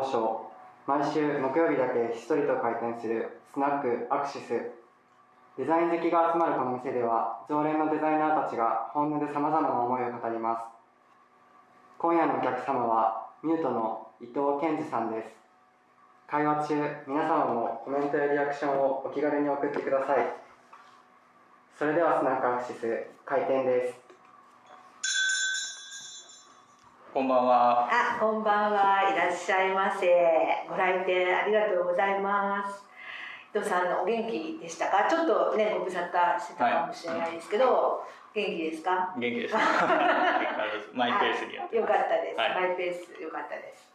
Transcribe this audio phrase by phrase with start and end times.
[0.00, 0.50] は都内某所
[0.86, 3.38] 毎週木曜日だけひっそりと開店する。
[3.52, 4.48] スナックアクシス。
[5.58, 10.64] デザイン好きが集まるこの店では常連のデザイナーたちが本音でさまざまな思いを語ります。
[11.98, 15.28] 今夜のお客様はミュートの伊藤健二さんです。
[16.26, 16.74] 会話中
[17.06, 20.32] 皆様もコメントやリアクションをお気軽に送ってください。
[21.76, 24.09] それではスナックアクシス開店です。
[27.12, 27.88] こんばんは。
[27.90, 29.10] あ、こんばんは。
[29.12, 30.06] いらっしゃいませ。
[30.68, 32.84] ご来店ありがとうございます。
[33.54, 35.08] 伊藤さんお元気でしたか？
[35.10, 39.12] ちょっとねご無沙汰してたかもしれないですけど、元気ですか？
[39.18, 39.54] 元気です。
[40.94, 41.84] マイペースにやってよ。
[41.84, 42.36] かったです。
[42.38, 43.90] はいマイペースよかったです。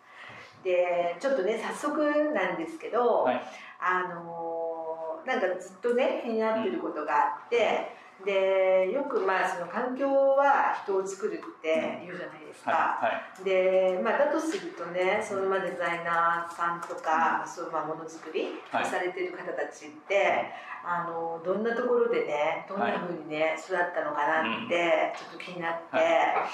[0.63, 3.41] で、ちょっとね早速なんですけど、はい
[3.79, 8.03] あのーなんかずっとね気になってることがあって。
[8.23, 13.15] でよくまあその環境は人を作るって言うじゃないですか、はい。
[13.15, 13.43] はい。
[13.43, 18.85] で、まあ、だとするとねそのまあデザイナーさんとか、そうまあものづくりはい。
[18.85, 20.53] されてる方たちって、
[20.85, 26.45] あのどんなところでねどんなふうにね、育ったのかなってちょっと気になって、は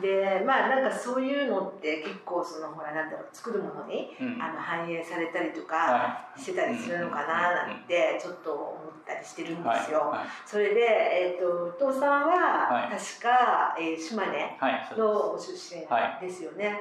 [0.00, 4.40] でまあなんかそういうのって結構そのほらなんだろう作るものに、うん。
[4.40, 10.10] あの反映されたりとかはしてたりするのかななんてちょっと思ったりしてるんですよ。
[10.10, 10.26] はい。
[10.46, 12.96] それで、えー、と伊藤さんははい。
[12.96, 14.56] 確か、えー島根
[14.96, 15.82] のご出身
[16.20, 16.78] ですよね。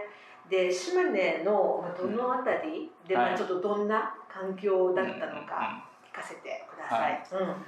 [0.49, 3.31] で島根のまあどのあたりで、はい。
[3.31, 5.88] まあ、ちょっとどんな環境だったのか。
[5.88, 5.88] 聞
[6.19, 7.23] かせてください。
[7.31, 7.65] うん。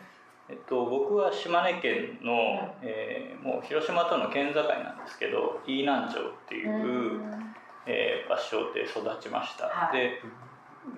[0.50, 7.22] えっと僕は島根県の、えーもう広島との県境なんですけど飯南町っていう、
[7.86, 9.66] えー場所で育ちました。
[9.66, 9.98] はい。
[9.98, 10.22] で、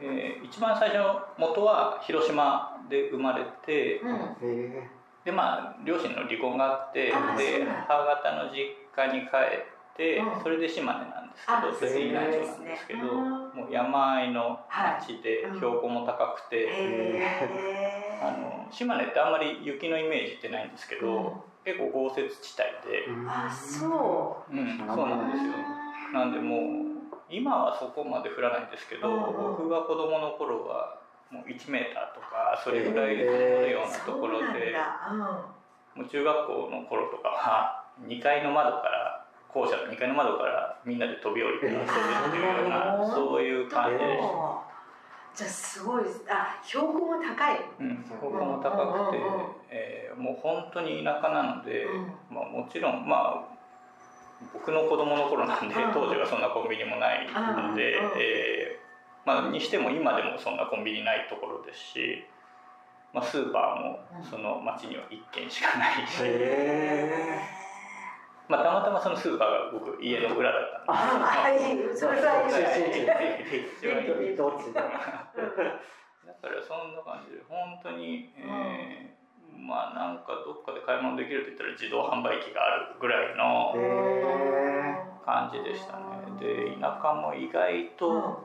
[0.01, 4.35] えー一番最初の元は広島で生まれて、うん。
[4.41, 4.89] え
[5.25, 7.05] でまあ両親の離婚があって
[7.37, 10.43] で母方の実家に帰って、うん。
[10.43, 15.55] それで島根なんですけあどそれでいない町なんですけど、もう山あいの町ではい。
[15.55, 17.21] 標高も高くて、へ
[18.21, 21.31] あの島根ってあんまり雪のイメージってないんですけど、うん。
[21.65, 24.55] 結構豪雪地帯で、あそう。
[24.55, 25.53] ん、そうなんですよ。
[26.13, 26.93] なんでもう
[27.29, 30.99] 今はそこまで降らないんですけど、僕が子供の頃は
[31.31, 34.75] もう1メーターとかそれぐらい降るよううなところで。
[35.95, 39.02] もう中学校の頃とかは2階の窓から
[39.53, 41.91] 校舎の2階の窓からみんなで飛び降りて遊ぶって
[42.37, 44.73] いうような、えーそういううん感じでした、と
[45.35, 47.59] じゃあすごいあ標高も高い。
[47.79, 52.13] うん、ここも高くて、うんうんうんえーもう本当に田舎なので、うん。
[52.29, 53.53] まあ、もちろんまあ
[54.53, 55.91] 僕の子供の頃なんで、うん。
[55.91, 58.83] 当時はそんなコンビニもないので、えー
[59.25, 62.25] まあ、にしても今でもそんなコンビニないところですし、
[63.13, 67.62] まあ、スーパーもその町には1軒しかないし、へ
[68.47, 71.23] まあ、たまたまそのスーパーが僕家の裏だったんで。
[71.23, 72.07] あ、いい、そ
[76.25, 79.13] だからそんな感じで本当に、えー
[79.63, 86.03] まあなんかどっかで買い物できると言ったら自動販売機があるぐらいのへ感じでしたね。
[86.39, 88.43] で田舎も意外と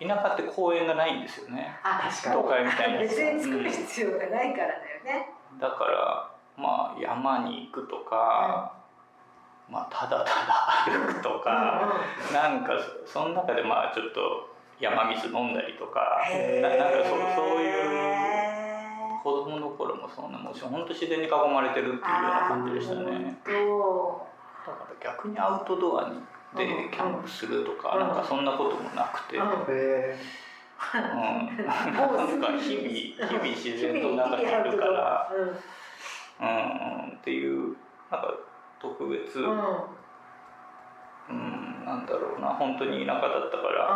[0.00, 1.76] 田舎って公園がないんですよね。
[1.82, 2.42] あ、確かに。
[2.42, 5.30] 都会みたいな別に作る必要がないからだよね。
[5.60, 8.75] だからまあ山に行くとか、
[9.68, 12.00] まあただただ歩くとか、
[12.32, 12.72] なんか
[13.06, 16.22] そその中でまあちょっと山水飲んだりとか
[16.62, 17.76] ななんかそうそういう
[19.22, 23.38] 子供の頃もそんなもう本当自然に囲まれてるっていうような感じでしたね。
[23.44, 26.20] だから逆にアウトドアに
[26.56, 28.00] でうんキャンプするとか、うん。
[28.00, 29.42] なんかそんなこともなくて、うん。
[29.42, 29.64] うん。
[29.68, 30.16] え
[30.86, 35.48] なんか日々日々自然の中にいるから、うん
[36.38, 36.52] う
[37.14, 37.76] ん、っていう
[38.10, 38.34] なんか
[38.80, 39.48] 特別、うん
[41.28, 43.88] うん、なんだろうな本当に田舎だったから、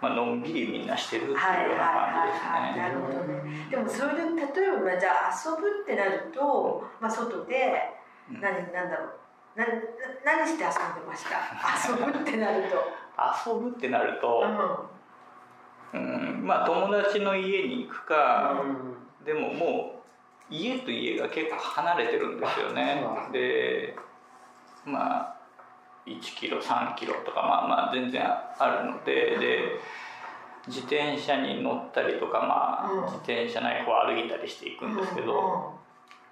[0.00, 2.72] まあのんびりみんなしてるっていうよはいはいうな感じですはいはい。
[2.72, 2.78] ね。
[2.78, 3.66] なるほどね。
[3.70, 7.72] でもそれで例えばまあじゃあ遊ぶってなると、まあ外で
[8.30, 9.58] うん何なんだろう。
[9.58, 9.72] なな
[10.24, 11.36] 何して遊んでました？
[11.92, 12.82] 遊ぶってなると。
[13.46, 14.42] 遊ぶってなると、
[15.92, 20.01] ううん、まあ友達の家に行くか、うんでももう
[20.52, 23.02] 家と家が結構離れてるんですよね。
[23.32, 23.96] で
[24.84, 25.36] まあ
[26.06, 29.80] 1キロ3キロとかまあまあ全然あるのでで
[30.66, 33.04] 自転車に乗ったりとかまうん。
[33.04, 35.32] あ自転車内こう歩いたりしていくんですけど、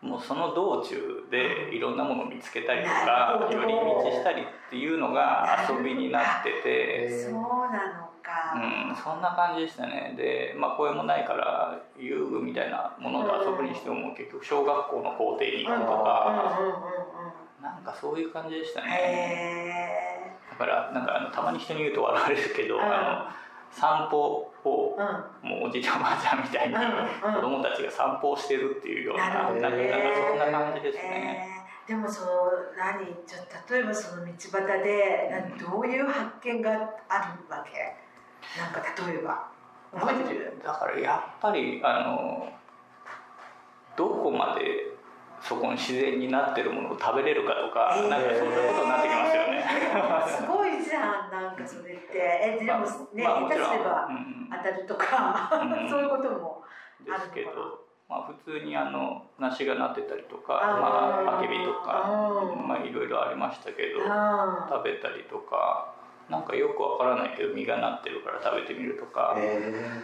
[0.03, 7.07] もうその道中でいろんなものを見つけたりとなか寄り道したりっていうのが遊びになってて。
[7.07, 8.05] うんそうなの。
[8.05, 8.10] か。
[8.55, 10.15] うん、そんな感じでしたね。
[10.17, 16.81] で、まあ、公園もないから遊具みたいなもので遊ぶにしても、結局小学校の校庭に行くとか、うんうんうんうん
[17.61, 18.89] なんかそういう感じでしたね。
[18.91, 20.01] へ
[20.61, 22.83] からなんかあのたまに人に言うと笑われるけど、うん。
[22.83, 23.41] あの
[23.73, 25.49] 散歩をうん。
[25.49, 27.35] もうおじいちゃんおばあちゃんみたいにうんうん。
[27.35, 31.49] 子供たちが散歩をしてるっていうようななんかそんな感じですね。
[31.49, 31.89] えー。
[31.89, 32.29] でもその
[32.77, 34.51] 何ちょ例えばその道端
[34.85, 36.85] でなどういう発見がある
[37.49, 37.97] わけ？
[38.59, 39.49] なんか例えば。
[39.93, 40.61] 覚えてる？
[40.65, 42.49] だからやっぱりあの
[43.97, 44.87] どこまで
[45.43, 48.09] そこに自然になってるものを食べれるかとか、えー。
[48.09, 49.65] なんかそんなことになってきますよね。
[50.39, 52.13] すごいじゃんなんかそれって。
[52.15, 55.91] えでもね、まあまあ下手すればうん当たるとか、うん。
[55.91, 56.63] そういうことも
[57.05, 57.59] ですけあるのか。
[57.59, 60.81] など、まあ、普通にあの梨がなってたりとかあー。
[61.27, 62.07] まあ、あけびとか
[62.47, 62.69] うん。
[62.69, 65.99] まあいろいろありましたけどあ食べたりとか
[66.31, 70.03] なんかよくわからないけど実がなってるから食べてみるとか、なんえ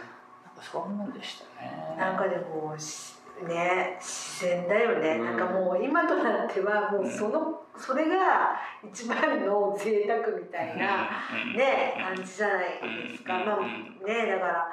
[0.57, 1.95] かそんなんでしたね。
[1.97, 3.15] なんかでもし
[3.47, 5.37] ね自然だよね、うん。
[5.37, 11.57] なんかもう今となってはもうその、それが一番の贅沢みたいな、うん。
[11.57, 12.15] ねうん。
[12.17, 12.67] 感じじゃない
[13.11, 13.45] ですか、うん。
[13.45, 14.01] まあうん。
[14.05, 14.67] ねだから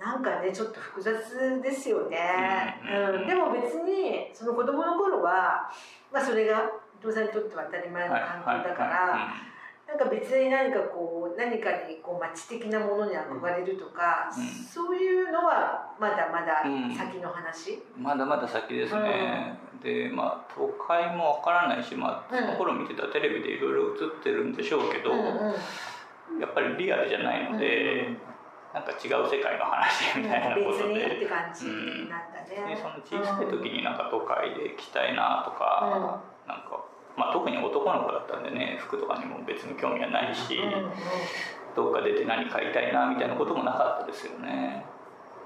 [0.00, 3.20] なんかねちょっと複雑ですよね、うん。
[3.20, 3.26] うん。
[3.26, 5.70] でも別にその子供の頃は、
[6.12, 6.62] まあ、それが
[7.00, 9.51] 伊藤さんにとっては当たり前の環境だから、はい
[9.92, 14.46] なんか別に何かこう何かにこう街的なものに憧れるとか、うん。
[14.64, 16.96] そういうのはまだまだうん。
[16.96, 22.40] 先の話、まだまだ先ですね、でまあ都会もわからないし、まあ、うん。
[22.40, 26.40] その頃見てたテレビでいろいろ映ってるんでしょうけど、うんうん。
[26.40, 28.16] やっぱりリアルじゃないので、
[28.72, 31.66] なんか違う世界の話みたいな別ことで,、にって感じ
[32.08, 36.31] なんだね、でその小さい時になんか都会で来たいなとか、
[37.16, 40.92] まあ、特に男の子だったんでね服とかにも別に興味はないし、うんうん
[41.74, 44.84] どっか出て何買いたいなみたいなこともなかったですよね。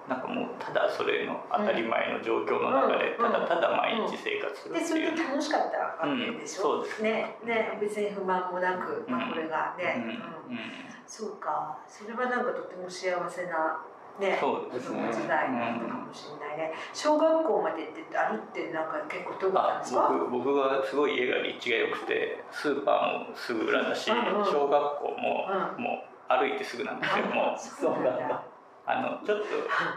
[0.08, 5.10] なんかもうただそれの当たり前の状況の中でうんただただ毎日生活するでそっていう。
[5.10, 7.38] れで楽しかったわけでしょ、うんそうですね。
[7.44, 10.02] ね別に不満もなく、まあ、うんこれがね、
[10.50, 10.54] うん。
[10.54, 10.58] うん。
[10.58, 10.70] うん。
[11.06, 11.78] そうか。
[11.88, 13.78] それはなんかとても幸せな
[14.18, 14.38] ね。
[14.40, 15.08] そうですね。
[15.12, 20.08] 時代だったかもしれないね、小学校までって歩ってなんか結構遠かったんあですか？
[20.08, 24.44] 僕僕はすごい家が立地が良くてスーパーもすぐ裏だし、うんうん。
[24.44, 25.46] 小学校も、
[25.76, 27.58] うもう歩いてすぐなんですよもう。
[27.58, 28.42] そうなんだ。
[28.88, 29.44] あのちょっと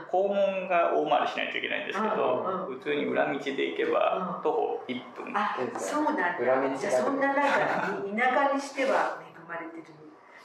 [0.10, 4.44] 校門が大回りしないといけないんですけど、うん普通に裏道で行けば、うん。
[4.44, 5.32] 徒歩1分。
[5.38, 6.38] あそうなんだ。
[6.40, 9.84] 裏道じゃあそんななんか田舎にしては恵まれてる。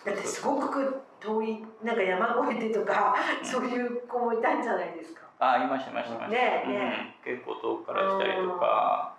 [0.05, 5.23] だってすごく遠いなんか山越えでとかそういう子もいたんじゃないですか。
[5.39, 9.15] あいましたいましたいました、ねえねうん、結構遠くから来たりとか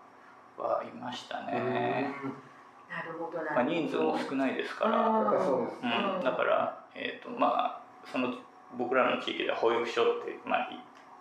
[0.58, 2.14] はいましたね、
[2.90, 6.24] なるほどなまあ、人数も少ないですから、うん。
[6.24, 8.34] だから、えーとまあ、その
[8.78, 10.70] 僕らの地域では保育所って、まあ、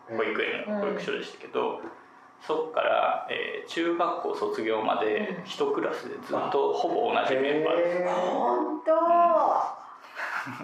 [0.08, 1.80] 保育園の保育所でしたけど、
[2.40, 5.44] そこから、えー中学校卒業までうん。
[5.44, 8.14] 一クラスでずっとほぼ同じメンバーです。
[8.14, 8.92] 本当、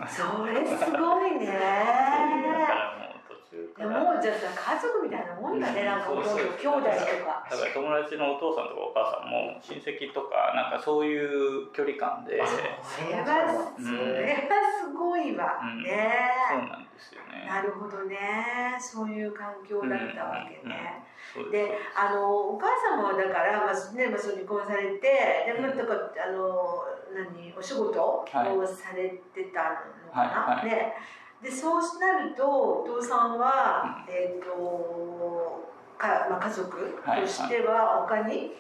[0.09, 1.47] それすごいね。
[1.47, 3.89] だからもう途中から。
[3.89, 5.87] もうじゃあ家族みたいなもんだね、うん。
[5.87, 6.91] なんかほとんど兄弟と
[7.25, 7.47] か。
[7.49, 15.83] だから友達のお父さんとかお母さんも親戚とかなんかそういう距離感で、それはそれはすごいわ、うん。
[15.83, 16.31] ね。
[16.51, 17.49] そうなんですよね。
[17.49, 18.77] なるほどね。
[18.79, 21.05] そういう環境だったわけね、
[21.53, 26.83] であのお母様はだから、まあねまあ、そう離婚されてで、まあ、だからあの
[27.15, 28.69] 何お仕事をはい。
[28.69, 29.63] されてた
[30.07, 30.67] のかな、はいはい。
[30.67, 30.95] ね。
[31.43, 38.53] でそうなるとお父さんは、えっ、とか、まあ、家族としては他に、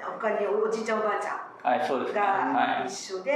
[0.00, 1.34] 他におじいちゃんおばあちゃ。
[1.34, 2.86] んがはい。
[2.86, 3.34] 一緒で、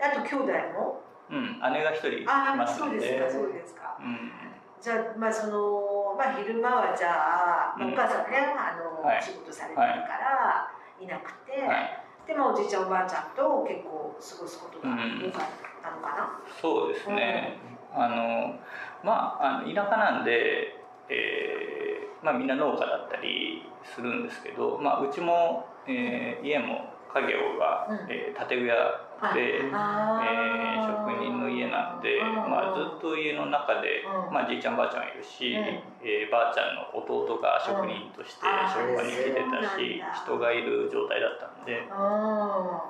[0.00, 1.02] あと兄弟も？
[1.30, 2.98] うん、うん、姉が一人いああますので。
[2.98, 3.96] そうですかそうですか。
[4.00, 4.32] うん。
[4.80, 9.22] じゃあまあその、まあ、昼間はじゃあ、お母さんねあの、はい。
[9.22, 9.82] 仕事されてるか
[10.18, 12.04] らいなくて、はい。
[12.26, 15.48] でもおじいちゃんおばあちゃんと結構過ごすことが多かっ
[15.82, 17.58] たのかな、そうですね。
[17.94, 18.54] あの
[19.02, 28.06] まああの田舎なんで、えーまあみんな農家だったりするんですけど、まあうちも、えー家も家業が、うん。
[28.08, 29.60] えー建具屋で。
[29.72, 30.86] あえーー。
[31.06, 32.34] 職人の家なんで、うん。
[32.50, 34.34] まあ、ずっと家の中で、うん。
[34.34, 35.62] まあ、じいちゃんばあちゃんがいるし、うん。
[36.02, 38.68] えーばあちゃんの弟が職人としてうん。
[38.68, 42.82] 職場に来てたし、人がいる状態だったんで、あ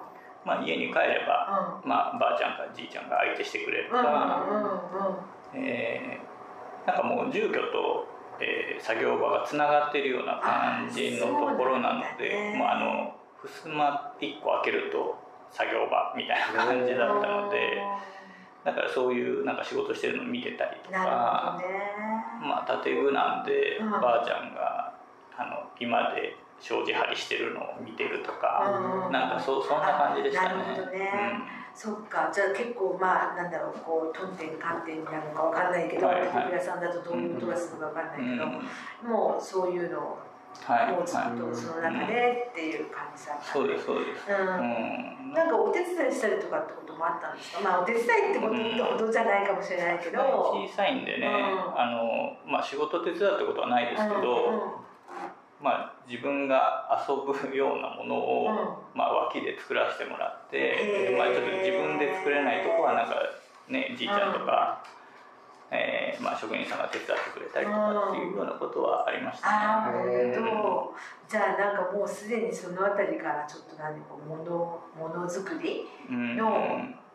[0.45, 5.65] まあ、家に帰れば、ーまあ、ばあちゃんかじいちゃんが相手してくれるうんか、うんうんうん。
[5.67, 6.33] えー
[6.87, 8.07] なんかもう住居と、
[8.41, 12.59] えー作業場がつながっているような感じのところなので、あーそうなんだね。
[12.59, 13.15] もうあの
[13.49, 15.17] 襖1個開けると
[15.51, 17.83] 作業場みたいな感じだったので。
[18.65, 21.59] だからそういうなんか仕事してるの見てたりとか
[22.41, 23.91] まあ建具なんで、うん。
[23.91, 24.95] ばあちゃんが
[25.37, 29.13] あの今で障子張りしてるのを見てるとか、うん。
[29.13, 30.49] なんかそうそんな感じでしたね。
[30.55, 31.09] なるほどね。
[31.75, 32.31] そっか。
[32.33, 36.63] じゃあ結構まあなんだろうこうトンテンカンテンなのかわかんないけどはいはい。
[36.63, 39.11] さんだとどういう音がするのかわかんないけど、うん。
[39.11, 40.19] もうそういうのを
[40.61, 44.31] はいもうずっとその中でっていう感じだったそうですそうです。
[44.31, 45.31] ううん。
[45.31, 47.61] んなんかお手伝いしたりとかってこともあったんですか？
[47.61, 48.55] まあお手伝いってこと
[48.85, 51.81] ほどじゃないかもしれないけど、小さいんでね、うん。
[51.81, 54.73] あのまあ、仕事手伝うってことはないですけど、うんうん
[55.61, 58.99] まあ、自分が遊ぶようなものを、うん。
[58.99, 63.15] まあ、脇で作らせてもらって、まあ、ちょっと自分で作れないとこはなんか
[63.69, 64.85] ねじいちゃんとか、
[65.73, 69.53] えーまあ、職員さんが手伝ってくれたりとかっていうようなことはありましたね。
[69.57, 69.93] ああ
[71.27, 76.53] じゃあなんかもうすでにそのあたりからちょっと何かものものづくりうんの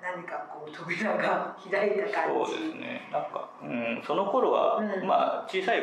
[0.02, 3.10] 何かこう扉が開いた感そうじですね。
[3.12, 5.08] なんか、うん、その頃は、うん。
[5.08, 5.82] まあ小さい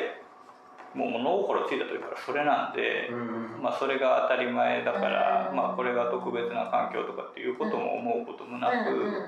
[0.95, 3.17] もう物心ついた時からそれなんで、う
[3.59, 9.27] んまあ、それが当たり前だから、うんまあ、これが特別な環境とかっていうことも思うこともなく、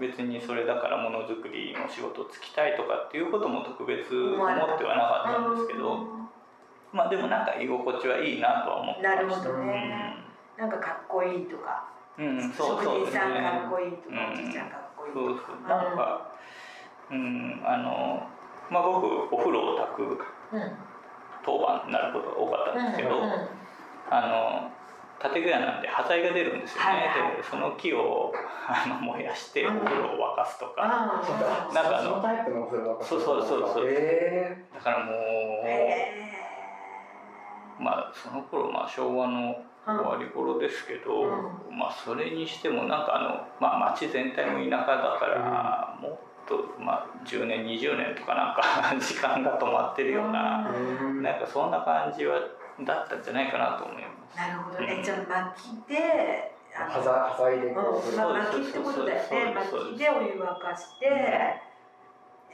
[0.00, 6.06] 別にそれだからものづくりの仕事つきたいとかっていうことも特別思ってはなかったんですけど、
[6.92, 9.22] まあでもなんか居心地はいいなとは思ってました。
[9.22, 10.16] なるほどね、
[10.58, 11.88] なんかかっこいいとか、
[12.18, 14.32] うん、うん、そうそうです職人さんかねっこいいとか、うん。
[14.32, 15.52] おじいちゃんかっこいいそうとか。
[15.52, 16.32] そうなんか
[17.10, 18.26] うんあの
[18.70, 20.62] まあ僕お風呂を炊くうん。
[20.62, 20.72] うん
[21.42, 23.30] 当番になることが多かったんですけど、うんうん。
[24.10, 24.70] あの
[25.20, 26.96] 建具屋なんで端材が出るんですよね、はい
[27.28, 27.36] はい。
[27.36, 28.32] でその木を
[28.66, 30.84] あの燃やしてお風呂を沸かすとか、うか
[31.70, 33.84] あなんかあのそのタイプのお風呂がそうそうそうそう。
[33.86, 35.14] へだからもう、
[35.64, 36.32] へ
[37.78, 41.30] まあその頃まあ昭和の終わり頃ですけど、う
[41.70, 48.62] まあそれにしてもなんかあの、まあ、町全体の田舎だから、もっと、まあ、10年20年とかなんか
[49.00, 51.22] 時間が止まってるような、ーうん。
[51.22, 52.38] なんかそんな感じは
[52.80, 54.09] だったんじゃないかなと思います。
[54.36, 54.80] なるほど。
[54.80, 55.02] ね、うん。
[55.02, 55.18] じゃあ
[55.52, 59.54] 薪であのはざはざいでこううん、まあ、薪ってことだよね。
[59.70, 61.58] そうでお湯沸かして、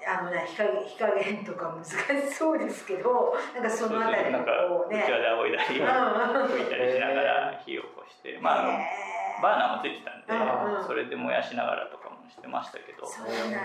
[0.06, 1.92] あのね火加減火加減とか難し
[2.32, 5.02] そうですけどなんかそのあたりこうね。
[5.02, 5.86] うちわで仰いだりうん。
[5.86, 8.78] うん吹いたりしながら火を起こして、まああの
[9.42, 10.86] バーナーもついてたんで、うんうん。
[10.86, 13.60] それで燃やしながらとかもしてましたけど、そうなんだ、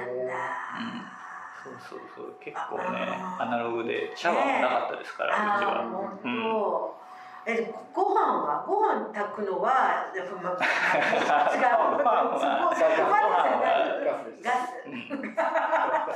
[1.64, 2.36] そうそうそう。
[2.44, 3.08] 結構ね
[3.40, 6.20] アナログでシャワーもなかったですから、うちは。
[6.24, 7.02] うん
[7.46, 10.62] えでご飯はご飯炊くのはやっぱまあ
[11.54, 11.98] 違う。
[11.98, 13.98] ご飯はそこそこまでじゃない。
[14.42, 14.78] ガス。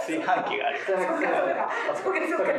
[0.05, 1.69] 炊飯器がありますそうかそうか。
[1.95, 2.53] そうかそうか。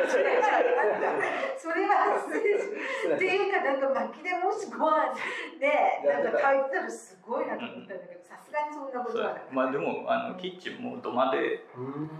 [0.00, 5.14] それはそれはっていうかなんか薪でもしご飯
[5.58, 5.66] で
[6.06, 12.10] なんか炊いてたらすごいなと思ったんだけどさすがにそんなことはないまあでもあのキッチンも土間で、うん。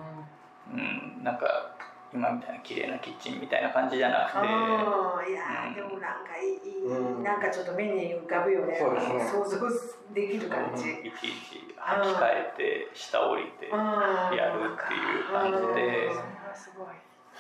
[0.73, 1.75] うん、なんか
[2.12, 4.50] 今みたいな綺麗なキッチンみたいな感じじゃなくて、い
[5.35, 7.23] やーでもなんかいい、うん。
[7.23, 8.76] なんかちょっと目に浮かぶよね。
[8.79, 9.25] そうですね。
[9.25, 9.59] 想像
[10.12, 16.07] できる感じ、いちいち履き替えて下降りてやるっていう感じで。
[16.09, 16.87] うんそれはすごい。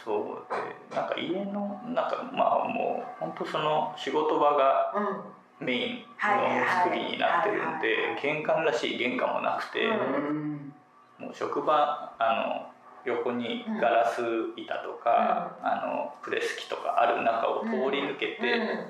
[0.04, 0.54] そう。
[0.90, 5.66] でなんか家のなんかまあもう本当その仕事場がうん。
[5.66, 10.72] メインはいの作りになってるんはいで玄関らしい玄関もなくて、うん。
[11.18, 12.69] もう職場あの
[13.04, 14.20] 横にガラス
[14.56, 18.86] 板とか、あのプレス機とかある中を通り抜けて、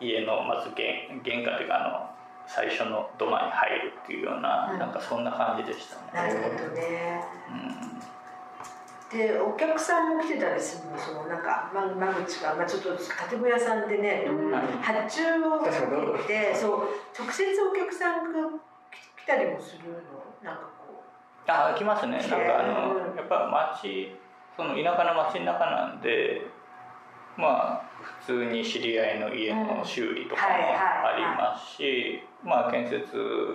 [0.00, 2.10] 家のまず玄玄関というかあの
[2.46, 4.78] 最初の土間に入るっていうような、うん。
[4.78, 6.02] なんかそんな感じでしたね。
[6.14, 7.24] なるほどね。
[7.50, 9.18] うん。
[9.18, 10.98] でお客さんも来てたりするの？
[10.98, 12.96] そのなんか間間口が、まあ、ちょっと
[13.28, 14.52] 建具屋さんってね、うん。
[14.80, 18.38] 発注を確かけてそう直接お客さんが
[19.22, 19.98] 来たりもするの？
[20.42, 20.79] なんかこ
[21.46, 22.18] あ来ますね。
[22.18, 23.48] なんかあの、うんやっぱ
[23.80, 24.16] 町
[24.56, 26.46] その田舎の町の中なんで
[27.36, 27.90] まあ
[28.24, 33.04] 普通に知り合いの家の修理とかもありますし、まあ建設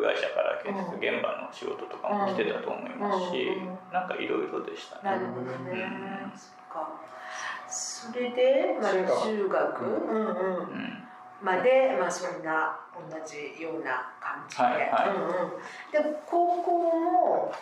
[0.02, 3.68] 会社から建設現場の仕事とかも来てたと思いますし、うん。
[3.68, 3.78] うん。
[3.92, 5.02] なんかいろいろでしたね。
[5.04, 6.38] うなるほどね、うん。
[6.38, 7.02] そっか。
[7.68, 9.24] それで、まあ、中学。
[9.24, 10.12] 中学、うん。
[10.12, 11.04] うんうん。
[11.42, 15.16] まで、まあ、そんな同じような感じで、はいはい。
[15.16, 17.54] うんうん、で高校も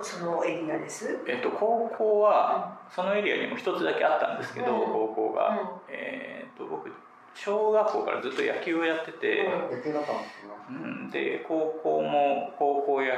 [0.00, 4.92] そのエリアです、えっと、高校はそのエリアにも一つだけあったんですけど、うん。
[4.92, 5.58] 高校が、うん。
[5.88, 6.90] えっと僕
[7.34, 10.18] 小学校からずっと野球をやってて、野球だったん。
[10.18, 13.12] ですねうん、で高校も高校野球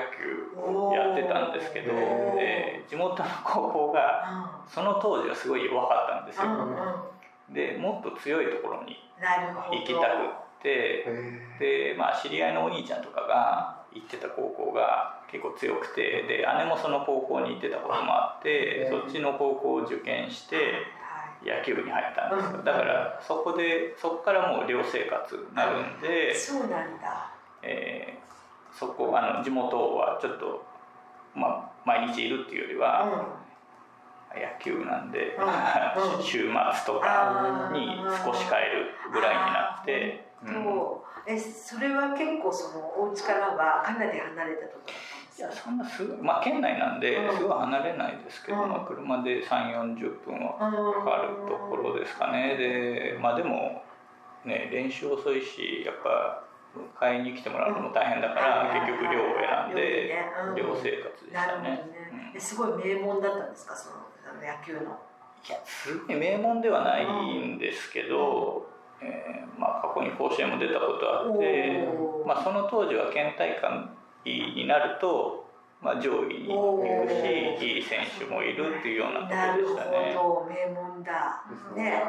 [0.97, 7.55] やってたんですけど、で地元の高校がその当時はすごい弱かったんですよ、うんうん。
[7.55, 8.97] でもっと強いところに
[9.71, 10.69] 行きたくって。
[10.69, 22.57] へでまあ知り合いのお兄ちゃんとかが行ってた高校が結構強くてで姉もその高校に行ってたこともあってそっちの高校を受験しては野球部に入ったんですうん。
[22.59, 27.31] よだからそこでそこからもう寮生活になるんい、で、そうなんだ、
[27.63, 30.65] えー、そこあの地元はちょっと、
[31.35, 33.36] まあ、毎日いるっていうよりは、
[34.41, 40.27] 野球なんで、うん、 週末とかに少し帰るぐらいになって。
[40.45, 40.77] うん、
[41.27, 44.93] えそれは結構そのお家からはかなり離れたところ
[45.39, 52.57] いやそんなすぐまあ県内なんですぐ離れないですけど、うん、まあ、車で3 4 0分はかかるところですかね。
[52.57, 53.83] でまあでも
[54.45, 56.43] ね練習遅いしやっぱ
[56.99, 60.15] 買いに来てもらうのも大変だから、結局寮を選んで
[60.55, 61.71] 寮生活でしたね。
[62.33, 62.41] ね。
[62.41, 63.75] すごい名門だったんですか？
[63.75, 64.06] その
[64.45, 64.99] 野球の。
[65.49, 67.05] いやすごい名門ではない
[67.39, 68.69] んですけど、
[69.01, 71.87] えーまあ、過去に甲子園も出たことあって、
[72.27, 73.91] まあ、その当時は県大会
[74.25, 75.49] になると、
[75.81, 79.99] まあ、上位にいるしいい選手もいるっていうようなことでしたね。
[79.99, 81.45] なるほど名門だ、
[81.77, 82.03] ね。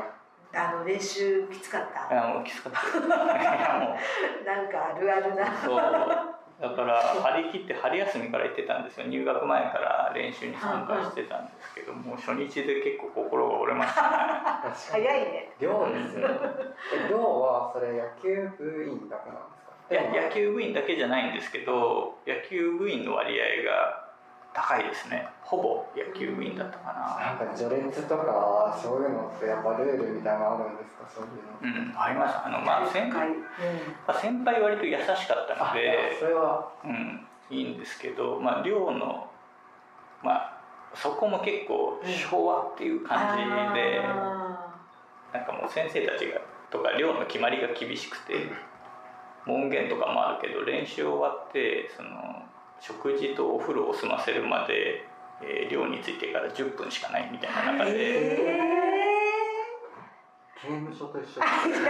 [0.56, 2.14] あの練習きつかった？
[2.14, 3.00] いやもうきつかった。
[3.06, 5.46] なんかあるあるな。
[5.58, 9.06] そうだから張り切って春休みから行ってたんですよ。
[9.08, 14.08] 入学前から練習に参加してたんですけどもう初日で結構心が折れましたね。
[14.92, 15.52] 早いね。
[15.60, 16.28] 寮ですよ
[17.10, 19.94] 寮はそれ野球部員だけなんですか？
[19.94, 24.07] いや野球部員だけじゃないんですけど野球部員の割合が
[24.58, 25.30] 高いですね。
[25.44, 27.38] ほぼ野球部員だったかな。
[27.38, 31.06] なんか序列とかそういうのってやっぱルールみたいなのあるんですか？
[31.08, 32.38] そういうのうんあります。
[32.44, 33.44] あのまあ先輩、うん、
[34.20, 36.72] 先輩割と優しかったのでそれは。
[36.84, 39.30] うんいいんですけどまあ寮の
[40.22, 40.60] まあ
[40.94, 43.54] そこも結構昭和っていう感じで、うん、
[45.32, 48.34] なんかもう先生たちがとか寮の決まりが厳しくて
[49.46, 52.10] 門限とかもあるけど練習終わってその
[52.80, 55.04] 食事とお風呂を済ませるまで、
[55.42, 57.92] えー、寮に着いてから10分しかないみたいな中で。
[57.96, 58.88] えー
[60.60, 61.90] 刑務所と一緒いや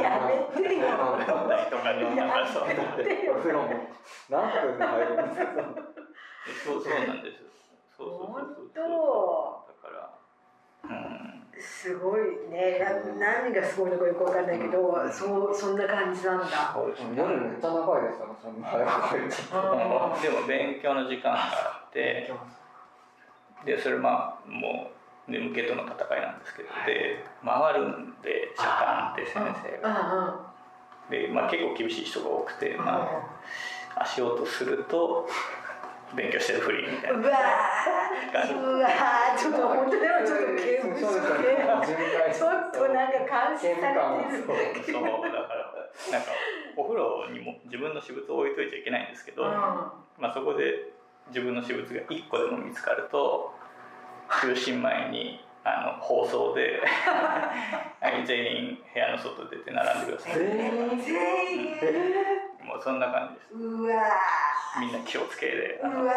[0.00, 0.22] や
[0.54, 0.86] めてよ。
[0.86, 2.62] とかでなんかそう。
[2.62, 3.68] お風呂も
[4.30, 5.50] 何分で入るんですか。
[6.64, 7.42] そうそうなんです。
[7.96, 9.68] そうそうそうそう。
[9.68, 10.14] だから、
[10.84, 11.43] うん。
[11.60, 12.80] すごいね。
[13.18, 16.76] 何がすごいのかよく分かんないけど、うん、そうそんな感じなんだ。
[17.16, 22.32] 夜めっちゃ長いですよそんな早くでも 勉強の時間があって
[23.64, 24.90] でそれまあも
[25.28, 30.54] う眠気との戦いなんですけどで回るんで社間って先生が。
[31.10, 33.06] で、まあ、結構厳しい人が多くて、ま
[33.94, 35.28] あ、足音すると
[36.14, 37.18] 勉強してるふりみたいな。
[37.18, 38.88] うわうわ
[39.36, 41.54] ちょっと本当でもちょっと刑務所で
[42.32, 43.96] ちょっとなんか監視され
[44.74, 44.92] てる。
[44.92, 45.74] そうだから
[46.10, 46.32] なんか
[46.76, 50.92] お風呂にも自分の私物を置いといちゃいけないんですけど、うん、まあ、そこで
[51.28, 53.54] 自分の私物が1個でも見つかると
[54.28, 56.82] 就寝前にあの放送で
[58.26, 60.34] 全員部屋の外出て並んでください。
[60.34, 60.44] 全
[62.38, 62.43] 員？
[62.64, 63.68] もうそんな感じです。
[63.68, 64.02] うわ
[64.80, 66.12] みんな気をつけでうわ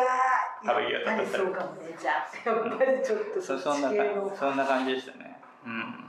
[0.66, 2.50] 壁際立たされてそうかもねじゃあ。
[2.50, 3.90] やっぱりちょっとそそんな
[4.36, 5.40] そんな感じでしたね。
[5.66, 6.08] うん。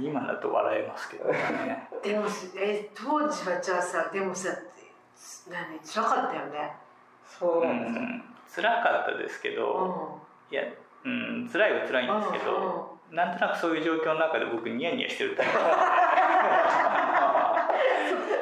[0.00, 1.88] 今だと笑えますけどね。
[2.02, 4.50] でもえ当時はじゃあさでもさ
[5.50, 6.76] 何辛かったよね。
[7.26, 7.64] そう。
[7.66, 10.62] なんですか、うん、辛かったですけど、うん、いや
[11.04, 15.52] うん辛いは辛いんですけど、うんうん、なんとなくそういう状況の中で僕ニヤニヤしてるタイプ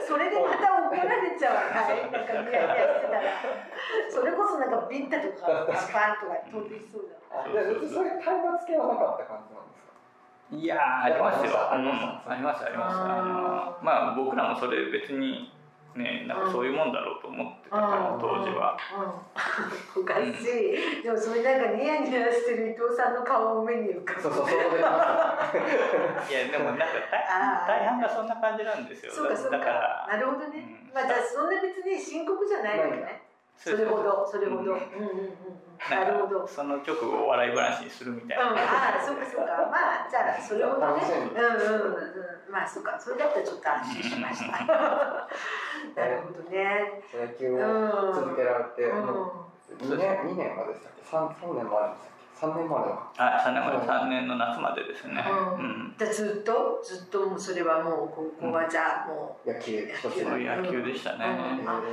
[0.07, 2.11] それでまた怒られちゃうはい。
[2.13, 3.23] なんかニヤニヤしてたら。
[4.09, 7.17] それこそなんかビンタとかパンとか飛んでいそうだ。
[7.33, 9.93] あ別にそういう体罰系はなかった感じなんですか？
[10.57, 11.53] いやありますよ。
[11.73, 12.97] ありますありますあります。
[12.97, 15.52] あのまあ僕らもそれ別に
[15.97, 18.77] ねなんかそういうもんだろうと思ってたから当時は、
[19.97, 20.29] おかし
[21.01, 24.23] い、でもそれなんかニヤニヤしてる伊藤さんの顔を目に浮かぶ。
[24.23, 24.59] そうそうそう。
[24.59, 24.79] いや
[26.51, 26.85] でもなんか
[27.67, 29.13] 大半がそんな感じなんですよ。
[29.13, 30.07] そうかそうか。
[30.09, 36.47] なるほどね、まあじゃあそんな別に深刻じゃないわけねそれほどそれほど、うん、うんうんうんなるほど。
[36.47, 39.67] その直後を笑い話にするみたいな、うん、ああそうかそうか。
[39.67, 41.03] まあじゃあそれほどね。
[41.35, 44.53] うんうんうんまあそうかそれだったらちょっと安心しました。
[45.97, 47.03] なるほどね。
[47.13, 49.43] 野球を続けられて、うん、
[49.81, 52.12] 2年2年までしたっけ 3, 3年もあるんです
[52.43, 55.25] 3年まではあ3年まで3年の夏までですね、
[55.59, 56.83] うん、でずっと？
[56.83, 58.09] ずっともうそれはもう
[58.41, 59.87] 高校はじゃあもう野球。
[59.87, 60.25] 野球。
[60.25, 61.25] 野球でしたね、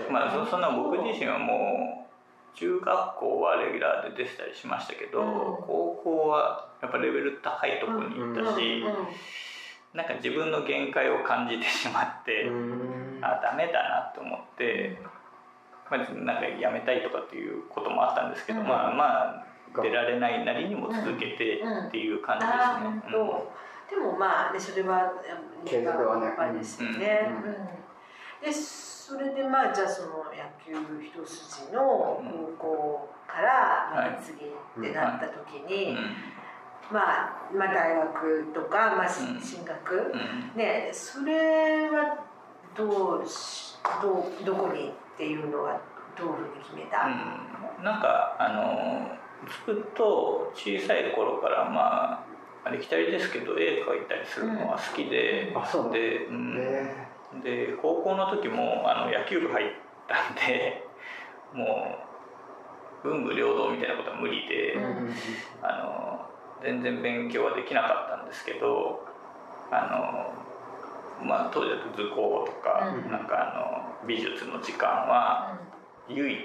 [0.10, 5.22] まあそそんな僕自身はもう中学校はレギュラーで出てたりしましたけど、
[5.68, 8.84] 高校はやっぱレベル高いところに行ったし、
[9.94, 12.50] なんか自分の限界を感じてしまって、
[13.22, 14.98] あダメだなと思って、
[15.92, 23.24] まあ、なんかやめたいとかっていうこともあったんですけど、まあまあ出られないなりにも続けてっていう感じですね。
[23.90, 25.12] でもまあねそれは
[25.66, 26.58] 継続はね。
[26.58, 27.30] ですよね。
[28.42, 35.98] でそれでまあじゃあその野球一筋の高校からまあ次ってなった時に、
[36.92, 40.14] まあ、まあ大学とか、まあ、進学、
[40.56, 42.24] ねそれは
[42.76, 45.82] どうしどうどこにっていうのは
[46.18, 49.19] どういうふうに決めた、うん、なんかあの
[49.66, 52.30] ずっと小さい頃からまあ
[52.66, 59.68] ありきたりですけど絵描いたりするのは好きで、うん、で、うん、で高校の時もあの野球部入っ
[60.08, 60.84] たんで
[61.54, 61.96] も
[63.04, 65.14] う文武両道みたいなことは無理で、うん、
[65.62, 66.30] あの
[66.62, 69.06] 全然勉強はできなかったんですけど
[69.72, 70.34] あ
[71.22, 75.58] の、まあ、当時だと図工とか,、なんかあの美術の時間は
[76.10, 76.40] 唯一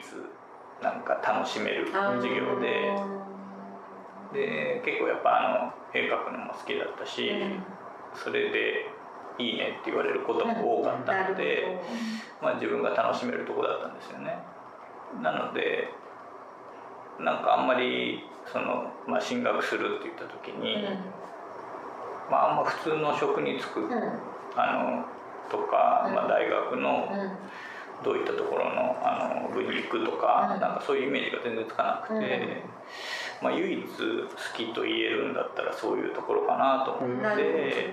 [0.85, 2.93] なんか楽しめる授業で。
[4.35, 7.31] で結構やっぱあの絵描くのも好きだったし、
[8.13, 8.91] それで
[9.39, 11.81] いいねって言われることも多かったので、
[12.43, 14.37] まあ、自分が楽しめるとこだったんですよね。
[15.23, 15.89] なので
[17.21, 20.85] なんかあんまりその、まあ、進学するって言った時に、
[22.29, 23.89] まあ、あんま普通の職に就く、
[24.57, 25.05] あの
[25.49, 27.09] とか、まあ、大学の
[28.05, 32.63] どういったところのあの部に行くとか、なんかそういうイメージが全然つかなくて。
[33.43, 37.93] まあ、唯一好きと言えるんだったらそういうところかなと思って、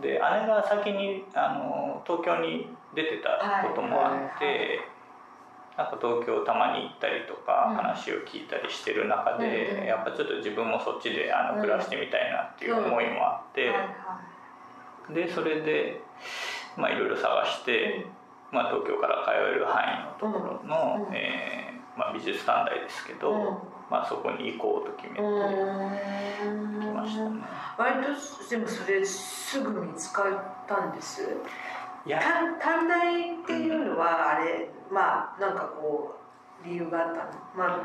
[0.00, 4.80] で姉が先にあの東京に出てたこともあって、
[5.76, 13.72] なんか東京たまに行ったりとか話を聞いたりしてる中で、やっぱちょっと自分もそっちであの暮らしてみたいなっていう思いもあって、
[15.14, 16.00] でそれで
[16.76, 18.06] まあいろいろ探して、
[18.52, 19.82] まあ、東京から通える範
[20.20, 23.66] 囲のところの、えーまあ、美術短大ですけど。
[23.90, 25.24] まあ、そこに行こうと決めてき
[26.86, 27.42] ましたね。
[27.76, 31.36] 割とでもそれすぐ見つかったんです？
[32.06, 32.18] いや。
[32.58, 36.16] 短大っていうのはあれ、まあなんかこ
[36.64, 37.30] う理由があったの？
[37.54, 37.80] まあ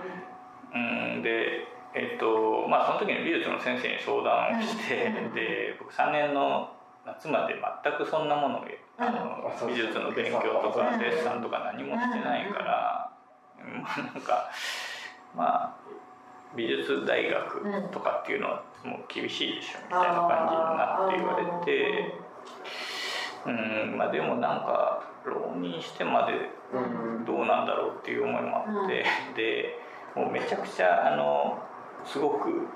[0.74, 0.78] う
[1.18, 6.70] んでえっとまあその時に美術の先生に相談をして、で僕3年の
[7.06, 8.64] 夏まで全くそんなもの
[9.00, 13.12] あの美術の勉強とかデッサンとか何もしてないから、
[14.14, 14.22] なん。
[14.22, 14.50] か
[15.36, 15.76] まあ
[16.56, 22.16] 美術大学とかっていうのはもう厳しいでしょみたいな感じになって言われて
[23.46, 23.98] うん。
[23.98, 26.50] まあでもなんか浪人してまで
[27.26, 29.06] どうなんだろうっていう思いもあって
[29.36, 29.80] で
[30.16, 31.62] もうめちゃくちゃあの
[32.06, 32.68] すごく、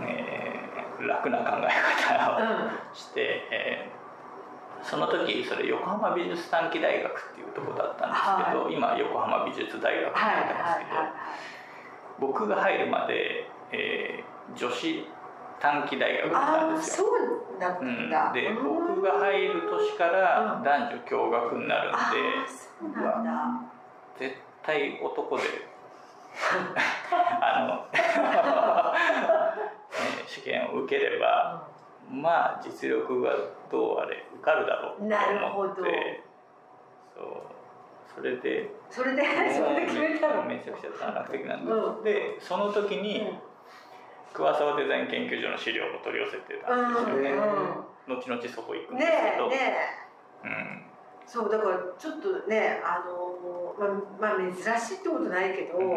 [0.00, 1.68] えー、楽な考え
[2.08, 3.20] 方をして、
[3.52, 3.99] えー、
[4.82, 10.90] その時それ横浜美術短期大学っていうとこだったんですけど、今横浜美術大学って言ってますけど。
[12.20, 15.06] 僕が入るまで、えー、女子
[15.58, 17.06] 短期大学だったんですよ。
[17.06, 17.12] そ
[17.56, 21.98] うだったんだ、うん、で僕が入る年から男女共学になるんで、
[22.82, 23.62] うん、そうなんだ。
[24.18, 25.42] 絶対男で
[27.42, 27.86] あの
[30.28, 31.60] 試験を受ければ、うん、
[32.10, 33.32] まあ実力が
[33.70, 35.04] どうあれ受かるだろうと
[35.60, 36.22] 思って。
[37.16, 37.24] そう。
[38.16, 38.68] それで。
[38.90, 40.42] それでそれで決めたの？
[40.44, 43.38] めちゃくちゃ短絡的なんです、うん、でその時に、
[44.32, 47.16] 桑沢デザイン研究所の資料を取り寄せてたんですよ。
[47.16, 47.30] ね、
[48.08, 49.48] うん、後々そこ行くんですけど。
[49.48, 49.76] ねね
[50.44, 50.84] うん。
[51.26, 53.38] そうだからちょっとねあの
[54.18, 55.90] まあ、まあ、珍しいってことないけど、うん、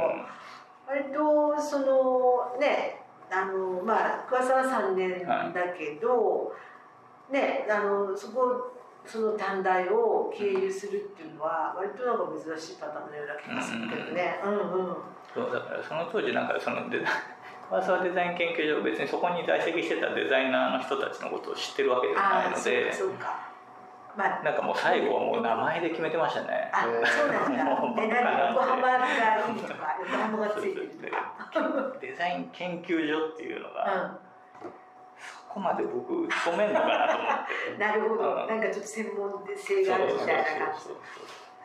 [0.88, 6.52] 割とそのねあのまあ桑沢3年だけど、は
[7.30, 8.72] い、ねあのそこ
[9.06, 14.40] その短大を経由するっていうのは割となんか珍しいパターンのような気がするけどね。
[14.44, 14.98] うんうん、
[15.34, 17.08] そうだからその当時なんかそのデザ
[17.70, 22.94] ファーサーデザイン研究所別にそこに在籍してたデザイナーの人たちのことを知ってるわけではないので。
[22.94, 23.53] そうか
[24.16, 26.70] まあ、なんかもう最後はもう名前で決めてましたね。
[26.72, 27.98] あ、そうなんだ。
[28.02, 31.98] で、何横浜がいいとか、横浜がついてるとか。
[32.00, 34.24] デザイン研究所っていうのが、うん。
[35.54, 37.78] こまで僕染めんのかなと思って。
[37.78, 40.82] なるほど、なんかちょっと専門性があるみたいな感じ。
[40.82, 40.98] そう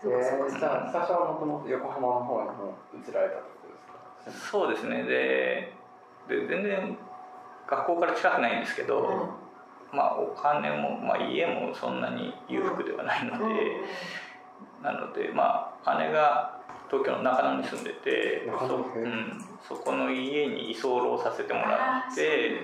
[0.03, 4.53] そうそう最初はもともと横浜の方にも移られたってことですか？
[4.53, 5.03] そうですね。
[5.03, 5.73] で
[6.29, 6.99] で全然
[7.67, 9.31] 学校から近くないんですけど、うん、
[9.92, 16.59] まあお金も、まあ、家もそんなに裕福ではないので、うん、なのでまあ姉が
[16.90, 22.62] 東京の中野に住んでてそ,、うん、そこの家に居候させてもらって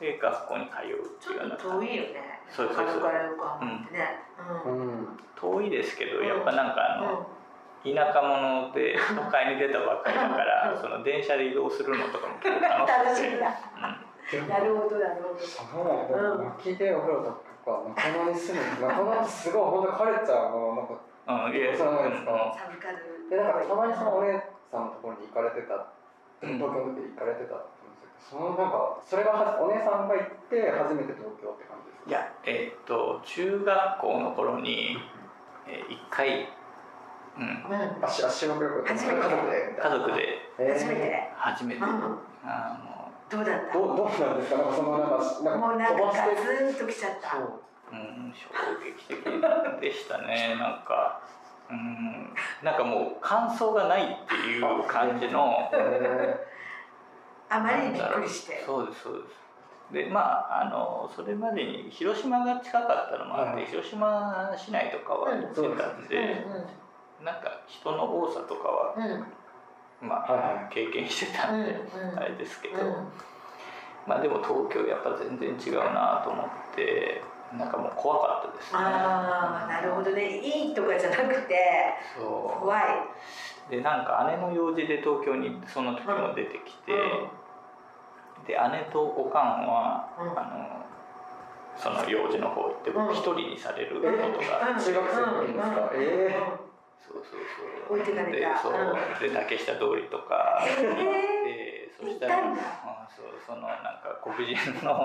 [0.00, 2.40] で学校に通うっていうような遠いよね。
[2.50, 3.02] そうそうそう
[4.66, 5.08] うん。
[5.36, 7.26] 遠いですけどやっぱなんかあの、
[7.84, 13.40] 田舎者で都会に出たばっかりだからその電車で移動するのとかも結構楽しい 楽しいん。
[13.40, 13.56] だ、
[14.48, 17.30] なるほどなるほどその薪でお風呂と
[17.64, 20.94] か中野に住む中野すごい本当カレちゃんのなんか
[21.30, 22.56] うん、いやそうなんですか？
[22.58, 22.96] サブカル
[23.30, 24.32] でなんかたまにそのお姉
[24.72, 25.86] さんのところに行かれてた
[26.40, 32.10] 東京の時行かれてたって言うんですけどそのなんかそれがはお姉さんが行って初めて東京って感じですか？
[32.10, 34.96] いやえーっと中学校の頃に、
[35.68, 36.48] えー一回、
[37.38, 40.38] うん、うんあ修学旅行家族で家族で。
[40.58, 41.30] えー初めて。
[41.36, 41.86] 初めて、うん。
[42.42, 42.89] あの
[43.30, 43.72] どうだった？
[43.72, 44.56] どうどうなんですか？
[44.58, 46.34] なんかそのなんかなんかもうなんか飛ばして？
[46.34, 47.30] ガツンときちゃった。
[47.30, 47.62] そう。
[47.92, 48.48] うん、衝
[48.84, 50.56] 撃的でしたね。
[50.58, 51.20] なんか、
[51.68, 55.68] うん、なんかもう感想がないっていう感じの。
[55.72, 56.46] え
[57.50, 58.62] あまりにびっくりして。
[58.64, 59.40] そうですそうです。
[59.92, 63.66] でまああのそれまでに広島が近かったのもあって、はい。
[63.66, 66.46] 広島市内とかは行ってたんで、
[67.24, 69.26] なんか人の多さとかは、うんうん
[70.00, 72.94] まあ、はいは経験してたんで、うんうんあれですけど、うん
[74.06, 77.22] まあでも東京やっぱ全然違うなと思って
[77.56, 78.78] なんかもう怖かったですね。
[78.80, 80.38] ああなるほどね。
[80.38, 81.58] いいとかじゃなくて
[82.16, 82.60] そう。
[82.60, 82.84] 怖い。
[83.70, 86.92] でなんか姉の用事で東京にその時も出てきて、
[88.46, 90.28] で姉とおかんは、うん。
[90.30, 90.80] あの
[91.76, 93.06] その用事の方行ってうん。
[93.06, 95.90] 僕一人にされることが、うん中学生の時ですか？
[95.92, 96.02] うん。
[96.02, 96.69] え
[97.06, 97.40] そうそう
[97.88, 97.98] そう。
[97.98, 98.54] 置いてかれた。
[98.54, 99.28] でそう、うん。
[99.28, 100.64] で竹下通りとか。
[100.66, 105.04] えでそしたら行ったんそうそのなんか黒人の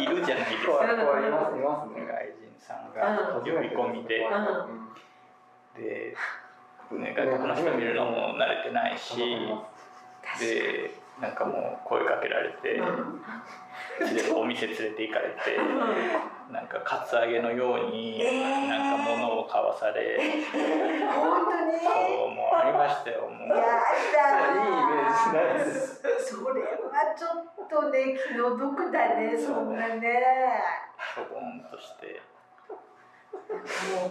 [0.00, 0.72] いるじゃないですか。
[0.72, 1.28] 怖い怖い。
[1.28, 2.06] いますいますね。
[2.06, 4.28] 外人さんが呼び込みで、う
[5.78, 5.82] ん。
[5.82, 6.16] で、
[6.92, 9.18] ね、外国の人見るのも慣れてないし、
[10.38, 12.84] でなんかもう声かけられて、う
[14.06, 14.14] ん。
[14.14, 15.58] でお店連れて行かれて
[16.50, 18.68] なんかカツアゲのようにえー。
[18.68, 21.78] なんか物を買わされ、本当に？
[21.82, 21.90] そ
[22.26, 23.48] うもうありましたよもう。
[23.48, 25.10] やだいいイメー。
[25.10, 26.66] ジしないですそれは
[27.18, 27.26] ちょ
[27.64, 30.22] っとね気の毒だねそんなね。
[31.14, 32.22] しょぼんとして。
[33.46, 34.10] もう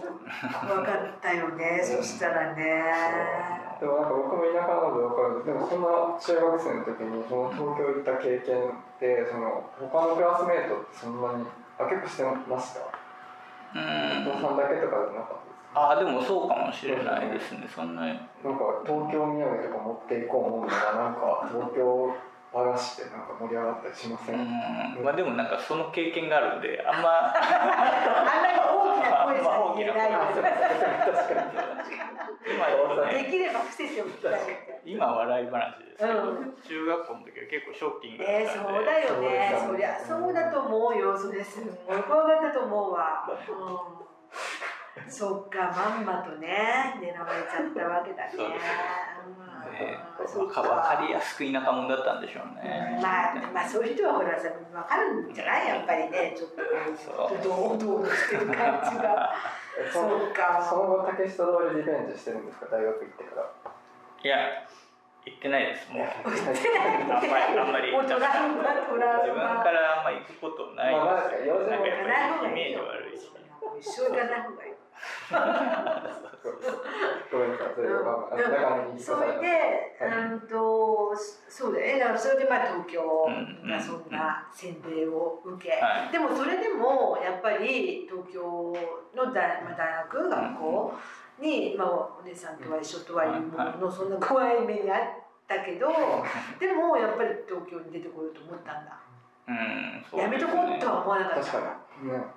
[0.66, 2.82] 怖かったよねそしたらね。
[3.80, 5.40] でもなんか僕も田舎なので分かる。
[5.40, 5.88] んですでもそんな
[6.20, 11.44] 中学生の時にその東京行った経験ってその他のクラスメートってそんなに
[11.78, 12.80] あ結構してました
[13.74, 14.40] うん。
[14.40, 18.18] さんだけとかじゃなかったですああでもそうかもしれないですねそんなに。
[18.42, 22.16] なんか東京土産とか持っていこうもんならなんか東京
[22.52, 25.04] 話ってなんか盛り上がったりしません、うん。
[25.04, 27.08] まあでもなんかその経験があるんであんま
[29.22, 31.76] あんまり大きな声じゃ言えない確かに。
[32.46, 34.40] 今言うとねできれば伏せておきたい
[34.84, 36.54] 今笑い話ですけど、うん。
[36.62, 39.62] 中学校の時は結構ショッキングだえー、ったんで、そうだよね。
[39.66, 41.42] そりゃそうだと思うよそれ。
[41.42, 43.36] すごい怖かったと思うわ、うん、
[45.08, 48.32] そっかまんまとね狙われちゃったわけだね。
[48.34, 48.64] そうです。
[48.64, 50.28] ねうん。
[50.28, 50.62] そっわか。
[50.62, 55.68] わかりやすく田舎者だったんでしょうね、まあ、まあそういう人はほらさ分かるんじゃない？
[55.68, 59.32] やっぱりねちょっと堂々としてる感じが
[59.78, 60.62] え そうか。
[60.62, 62.66] その後竹下通りリベンジしてるんですか？
[62.72, 63.46] 大学行ってから。
[64.24, 64.38] いや
[65.26, 66.06] 行ってないですもう。
[66.30, 71.30] 言ってないあんまりあんまり自分マからあんま行くことないです、まあなん
[72.40, 73.30] かイメージ悪いし。
[73.78, 74.72] 一生行かない方がいい
[77.32, 81.12] ごめんなさいそれがまあ長野に引っ越それで、うんと、
[81.48, 83.30] そうだね、だからそれでまあ東京う
[83.66, 86.12] んがそんな洗礼を受け、はい。
[86.12, 88.40] でもそれでもやっぱり東京
[89.16, 90.94] の大,、まあ、大学、学校
[91.40, 91.88] に、まあ、
[92.20, 94.98] お姉さんとは一緒とはいうものの、そんな怖い目にあっ
[95.48, 95.88] たけど、
[96.60, 99.00] でもやっぱり東京に出てこようと思ったんだ。
[99.48, 101.85] うんやめとこうとは思わなかった。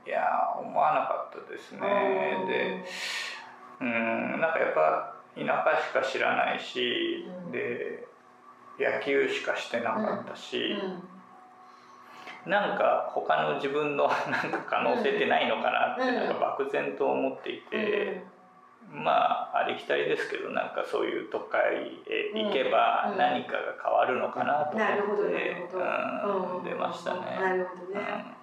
[0.05, 1.79] いやー思わなかったですね。
[2.47, 2.85] で
[3.81, 7.51] うんなんかやっぱ田舎しか知らないし、うん。
[7.51, 8.07] で
[8.79, 10.77] 野球しかしてなかったし、
[12.45, 12.51] うん。
[12.51, 16.15] なんか他の自分の なんか可能性ってないのかなってうん。
[16.15, 18.23] なんか漠然と思っていて、
[18.91, 23.17] まあありきたりですけどなんかそういう都会へ行けばうん。
[23.17, 24.85] 何かが変わるのかなと思
[26.59, 27.37] って出ましたね。
[27.39, 28.38] なるほどね、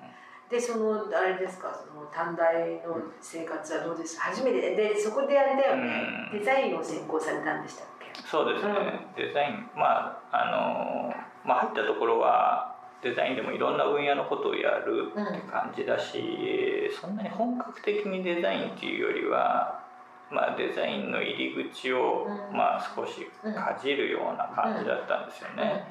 [0.51, 4.17] でそのあれですかその短大の生活はどうです？
[4.17, 6.39] か初めてでそこであれだよね、うん。
[6.39, 8.07] デザインを専攻されたんでしたっけ？
[8.23, 19.85] そうですね、デザインまああのまあ入ったところはデザインでもいろんな分野のことをやるって感じだし、そんなに本格的にデザインっていうよりは、
[20.31, 22.57] まあ、デザインの入り口を、うん。
[22.57, 25.85] まあ、少しかじるような感じだったんですよね、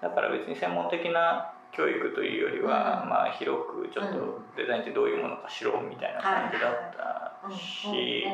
[0.00, 3.08] だから別に専門的な教育というよりは、うん。
[3.10, 8.24] まあ、広くちょっとデザインってどういうものか知ろうみたいな感じだったし、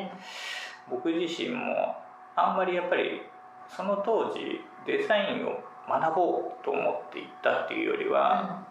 [0.89, 1.95] 僕自身も
[2.35, 3.21] あんまりやっぱり
[3.67, 8.65] その当時デザインを学ぼうと思っていったっていうよりは、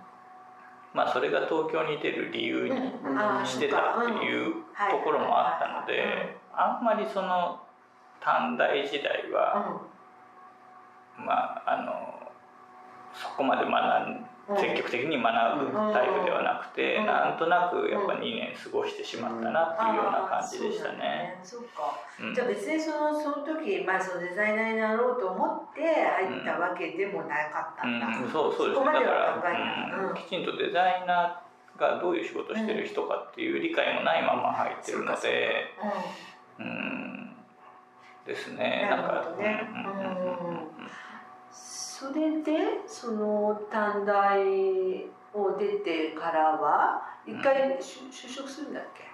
[0.95, 2.77] まあ、それが東京に出る理由に
[3.47, 4.55] してたっていう
[4.91, 7.61] ところもあったのであんまりその
[8.21, 9.83] 短大時代は、
[11.19, 12.33] まああの
[13.15, 14.27] そこまで学ん
[14.57, 21.39] 積極的に学ぶタイプではなくて、うん、なんとなくやっぱ2年過ごしてしまったなっていうような感じでしたね。
[21.45, 21.95] そう、か、
[22.35, 28.31] じゃあ別にそのその時、まあ、そのデザイナーになろうと思って入ったわけでもなかったんだ、うん。
[28.31, 35.71] そうそうですだから、きちんとデザイナーがどういう仕事してる人かっていう理解もないまま入ってるので、
[36.59, 37.37] うん。
[38.27, 38.89] ですね。
[38.91, 40.73] なんか、ね、うん
[42.03, 44.43] それでその短大
[45.33, 49.05] を出てからは一回、うん、就職するんだっけ？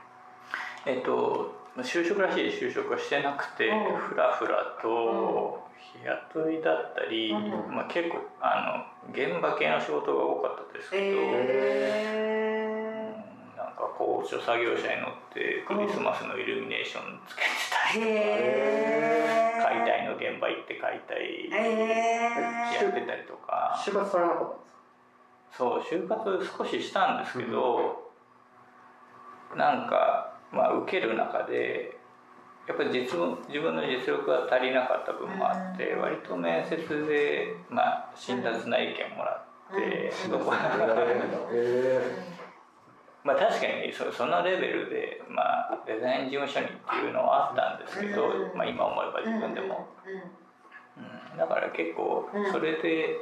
[0.90, 5.98] えっと就職らしい就職はしてなくて、うん、ふらふらと日
[6.32, 17.48] 雇いだったり、うん、まあ、結構あの現場系の仕事が多かったですけど、えー、なんか高所作業車に乗ってクリスマスのイルミネーションつけて
[17.92, 18.08] たりと
[19.42, 19.47] か。
[19.58, 24.78] えー解体の現場行って解体やってたりとか、就活されなかったんですか
[25.56, 28.10] そう就活少ししたんですけど、
[29.52, 31.98] うん、なんかまあ受ける中で
[32.68, 33.18] やっぱり実
[33.48, 39.42] 自分の実力が足りなかった分もあって、割と面接で、まあ、辛辣な意見もら
[39.72, 40.38] って、うん、
[43.28, 49.86] まあ、確かにそそのレベルで、まあ、デザイン事務所にっていうのはあったんですけど、まあ、今思えば自分でも、
[50.96, 53.20] うん、だから結構それで、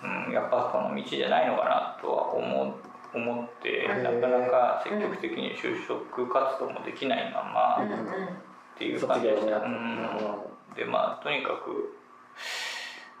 [0.00, 2.74] うん、やっぱこの道じゃないのかなとは思
[3.12, 11.98] 思ってなかなか積極的に就職活動もできないままっていう感じでした、うん、でまあとにかく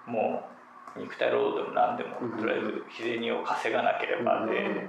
[0.06, 0.48] も
[0.96, 4.88] う肉体労働でも何でもとりあえず日銭を稼がなければで。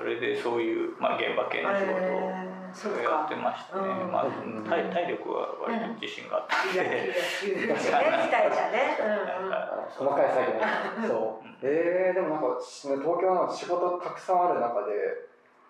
[0.00, 4.32] それでそういう、まあ、現場系の仕事をやってましたね、えー、まあ、
[4.64, 8.96] 体体力は割と自信があったんで、 うん、ねじゃね、
[9.92, 10.40] 細かい作
[11.04, 11.08] 業。
[11.08, 11.48] そう。
[11.60, 14.92] えー、でもなんか東京の仕事たくさんある中で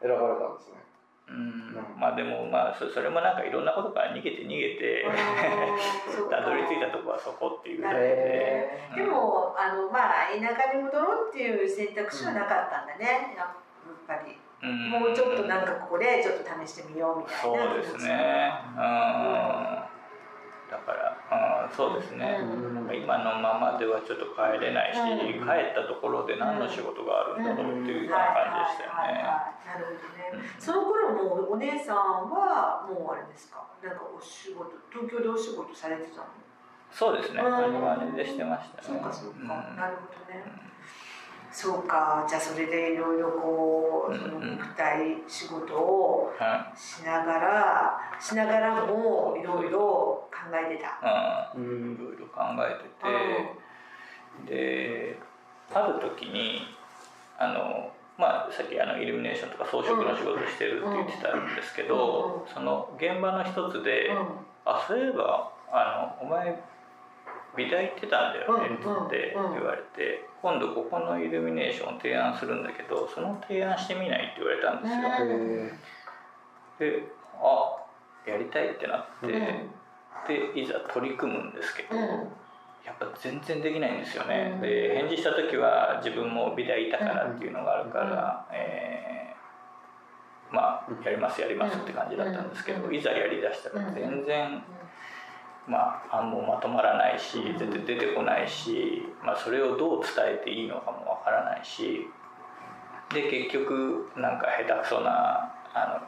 [0.00, 0.78] 選ばれたんですね。
[1.26, 5.06] うん、まあでもまあそれもなんかいろんなことから逃げて逃げて
[6.28, 13.69] たどり着いたとこはそこっていうだけで、でもあのまあ田舎に戻ろうっていう選択肢はなかったんだね、うん
[14.06, 14.38] ぱり、
[14.90, 17.40] もうちょっとなんかここでちょっと試してみようみたいな。
[17.42, 18.52] そうですね。
[18.68, 18.80] う
[19.86, 19.90] ん。
[20.70, 29.26] だからうんそうですね、うん、今のままではちょっと帰れないし、うん、帰ったところで何の仕事があるんだろうっていうような感じでしたよね
[29.66, 33.66] なるほどね、その頃もうお姉さんはもうあれですか？
[33.82, 36.26] なんかお仕事東京でお仕事されてたの？
[36.94, 38.86] そうですね、あれはあれでしてましたね。
[38.86, 40.38] そうかそうか、なるほどね、
[41.52, 42.24] そうか。
[42.28, 46.32] じゃあそれでいろいろこうその肉体仕事を
[46.76, 51.52] しながら、しながらもいろいろ考えてた。
[51.56, 52.78] うん、いろいろ考え
[54.46, 55.18] てて、で
[55.72, 56.62] ある時に
[57.38, 64.10] あのまあ、さっきあのイルミネーションとか装飾の仕事してるって言ってたんですけど、その現場の一つで
[64.66, 66.54] 「あそういえばあのお前
[67.56, 74.94] 美大行ってたんだよね」って言われて「今度ここのイルミネーションを提案するんだけどその提案してみない?」って言われたんです
[76.84, 76.98] よ。
[77.00, 77.02] で
[77.42, 77.76] あ
[78.26, 79.28] やりたいってなって、
[80.28, 84.58] でいざ取り組むんですけど、やっぱ全然できないんですよね。
[84.60, 94.62] で返事した時は自分も美大いたからっていうのがあるから、えー、まあやりますやりますって感じだったんですけど、いざやりだしたら全然。
[95.66, 102.08] まあ、案もまとまらないし全然出てこないし、まあ、それをどう伝えていいのかもわからないし。
[103.12, 106.06] で結局なんか下手くそなあの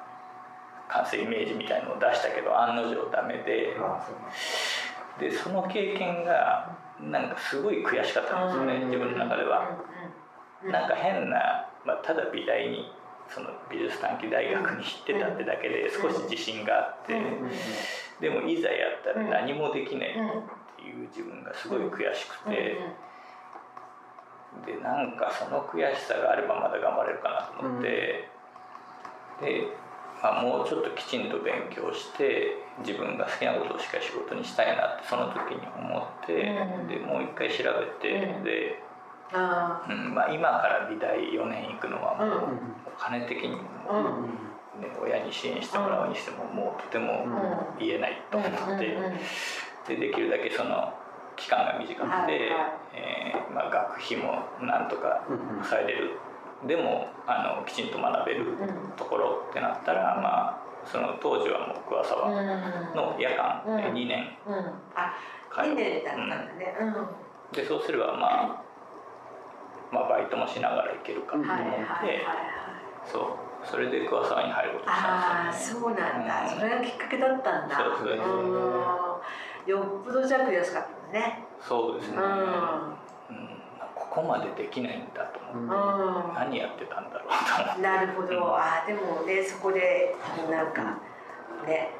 [0.88, 3.76] 完成イメージみたいのを出したけど案の定ダメで。
[5.18, 9.68] でその経験がなんかすごい悔しかったんですよね自分の中では。
[10.64, 12.90] なんか変な、まあ、ただ美大に
[13.34, 17.16] その美術短期大学に行ってたってだけで少し自信があって
[18.20, 20.12] でもいざやったら何もできないっ
[20.76, 22.78] ていう自分がすごい悔しくて
[24.66, 28.28] でなんかその悔しさがあればまだ頑張れるかなと思って
[29.40, 29.66] で、
[30.22, 36.34] まあ、もうちょっときちんと勉強して自分が好きなことをしっかり仕事にしたいなってその時に思って
[36.86, 38.91] でもう一回調べてで。
[39.88, 43.56] うんまあ、今から美大4年行くのはもうお金的にも、
[44.80, 47.26] ね、親に支援してもらうにしてももうとても
[47.78, 48.98] 言えないと思って
[49.88, 50.92] でできるだけその
[51.36, 52.50] 期間が短くて、
[52.94, 56.10] えーまあ、学費もなんとか抑えれる。
[56.66, 58.46] でもあのきちんと学べる
[58.96, 62.30] ところってなったら、まあその当時はもう桑沢
[62.94, 64.54] の夜間で2年うん。
[64.54, 64.64] うん
[64.94, 65.14] あ
[65.50, 66.76] 2年だったんだね。
[66.80, 67.06] うん。
[67.52, 68.62] でそうすればまあ
[69.92, 72.24] まあバイトもしながら行けるかと思っはいはいはいはいて
[73.06, 73.52] そう。
[73.64, 75.80] それで桑沢に入ることにしたああんですよね。
[75.80, 76.58] そうなんだ、うん。
[76.58, 77.76] それがきっかけだったんだ。
[77.76, 81.44] そうですうんよっぽどじゃ悔しかったね。
[81.60, 82.24] そうですね、うん。
[82.24, 82.96] うん。
[83.94, 87.80] ここまでできないんだと思って、う何やってたんだろうと思って。
[87.80, 88.56] んなるほど。
[88.56, 90.14] ああでもねそこで
[90.50, 90.98] なんか
[91.66, 91.94] ね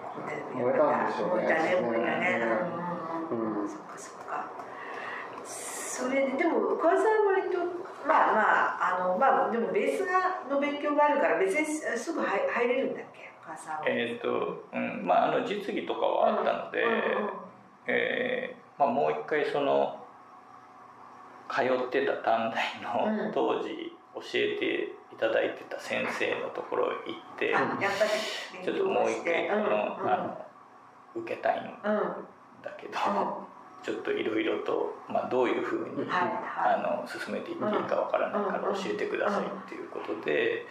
[0.55, 1.45] 燃えたんでしょうね。
[1.45, 2.41] 燃えたね燃えたね。
[3.31, 3.63] ううんうん。
[3.63, 3.69] うん。
[3.69, 4.51] そっかそっか
[6.03, 7.59] それででも桑沢は割と
[8.07, 13.31] まあまああのまあでもベースがの勉強があるから別にすぐ入入れるんだっけ？
[13.45, 13.85] 桑沢は。
[13.87, 17.31] えっ、と、うん、まああの実技とかはあったので、うんうんうん。
[17.87, 19.99] えーまあ、もう一回その
[21.49, 23.17] 通ってた短大うん。
[23.29, 30.13] の当時教えていただいてた先生のところへ行って、あやっぱりちょっともう一回この、うんうん。
[30.13, 30.47] あの
[31.15, 32.01] 受けたいんうんうん。
[32.63, 32.93] だけど、
[33.83, 36.75] ちょっといろいろと、まあ、どういうふうに、はいはい。
[36.77, 40.67] あの進めていっていいかわからないから教えてくださいっていうことで、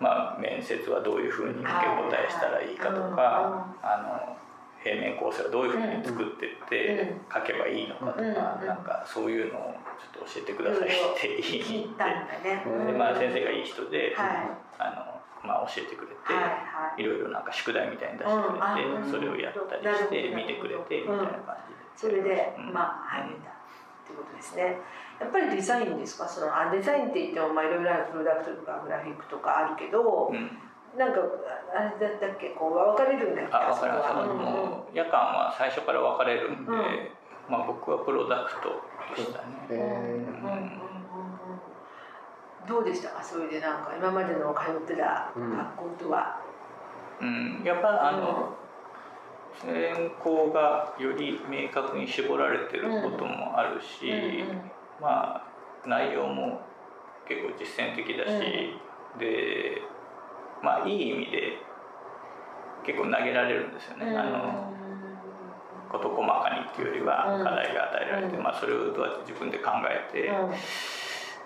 [0.00, 4.36] まあ、面接はどういうふうに受け答えしたらいいかとか、あの
[4.82, 14.50] 平面構成はどういうふうに作ってって書けばいいのかとか、うんうんなんかそういうのをちょっと教えてくださいって言聞いってたんだねで、まあ、先生がいい人で、はい。
[14.78, 16.34] あのまあ、教えてくれて。
[16.34, 17.02] はいはい。
[17.02, 19.06] いろいろなんか宿題みたいに出してくれて、うん。
[19.06, 22.72] あそれをやったりして見てくれてみたいな感じで、それで、うん。
[22.72, 23.52] まあ入れたっ
[24.06, 24.78] てことですね。
[25.20, 26.28] やっぱりデザインですか？
[26.28, 30.50] そのあデザインって言ってもまあいろいろあるプロダクトとかグラフィックとかあるけど、うん、
[30.98, 31.20] なんか
[31.76, 32.50] あれだったっけ？
[32.50, 33.54] こう分かれるんだっけ？
[33.54, 34.26] あ分かりました、そこは。
[34.26, 36.78] うんもう夜間は最初から分かれるんで、うん
[37.48, 38.82] まあ、僕はプロダクト
[39.16, 40.60] でしたね、えうんうんうんうん。
[40.60, 40.80] うん。
[42.68, 43.22] どうでしたか？
[43.22, 46.40] それでなんか今までの通ってた学校とは、
[47.20, 48.56] うん、やっぱあの、
[49.60, 55.42] 専攻がより明確に絞られてることもあるし、うんうんまあ
[55.84, 56.60] 内容も
[57.26, 58.78] 結構実践的だし、
[59.18, 59.82] で
[60.62, 61.58] まあいい意味で
[62.84, 64.72] 結構投げられるんですよね、あの
[65.92, 67.44] 事細かにっていうよりはうん。
[67.44, 68.42] 課題が与えられて、うん。
[68.42, 70.54] まあ、それをどうやって自分で考えてうん。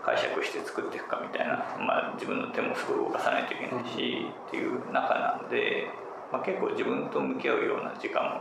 [0.05, 5.91] 解釈して作っていくかみたいな、まあ、自分の手もすごい動かさないといけないし、っていう中なんで、
[6.33, 8.41] まあ、結構自分と向き合うような時間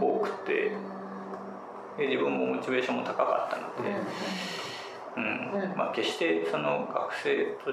[0.00, 0.72] も多くて
[1.98, 3.90] で自分もモチベーションも高かったので、
[5.16, 5.70] うん。
[5.70, 5.76] うん。
[5.76, 7.70] まあ、決してその学生と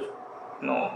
[0.66, 0.92] の,、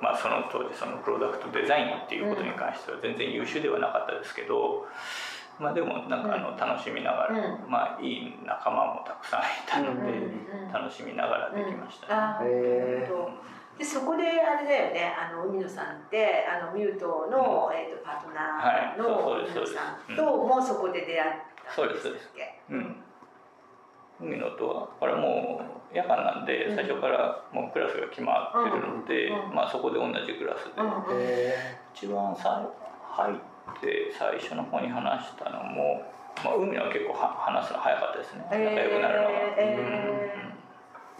[0.00, 4.86] まあ、その当時そのプロダクトデザインっていうことに関しては全然優秀ではなかったですけど、
[5.58, 10.72] まあ、でもなんかあの楽しみながら、うまあ、いい仲間もたくさんいたので、うん。
[10.72, 12.14] 楽しみながらできましたね。
[13.78, 19.46] でそこであれだよねあの海野さんってあのミュートの、えー、とパートナーのはい。
[19.46, 22.60] そうそうです海野さんそうですともそこで出会ったんでそうですすっけ？
[22.70, 22.96] うん。
[24.20, 25.62] 海野とはこれも
[25.92, 26.74] う夜間なんでうん。
[26.76, 29.50] 最初からもうクラスが決まってるので、うん。
[29.50, 29.54] うん。
[29.54, 30.90] まあ、そこで同じクラスで、うん
[31.22, 36.02] え一番最入って最初の方に話したのも、
[36.44, 38.44] まあ、海野は結構は話すの早かったですね。
[38.50, 39.30] 仲良くなるのが。
[39.56, 40.47] えー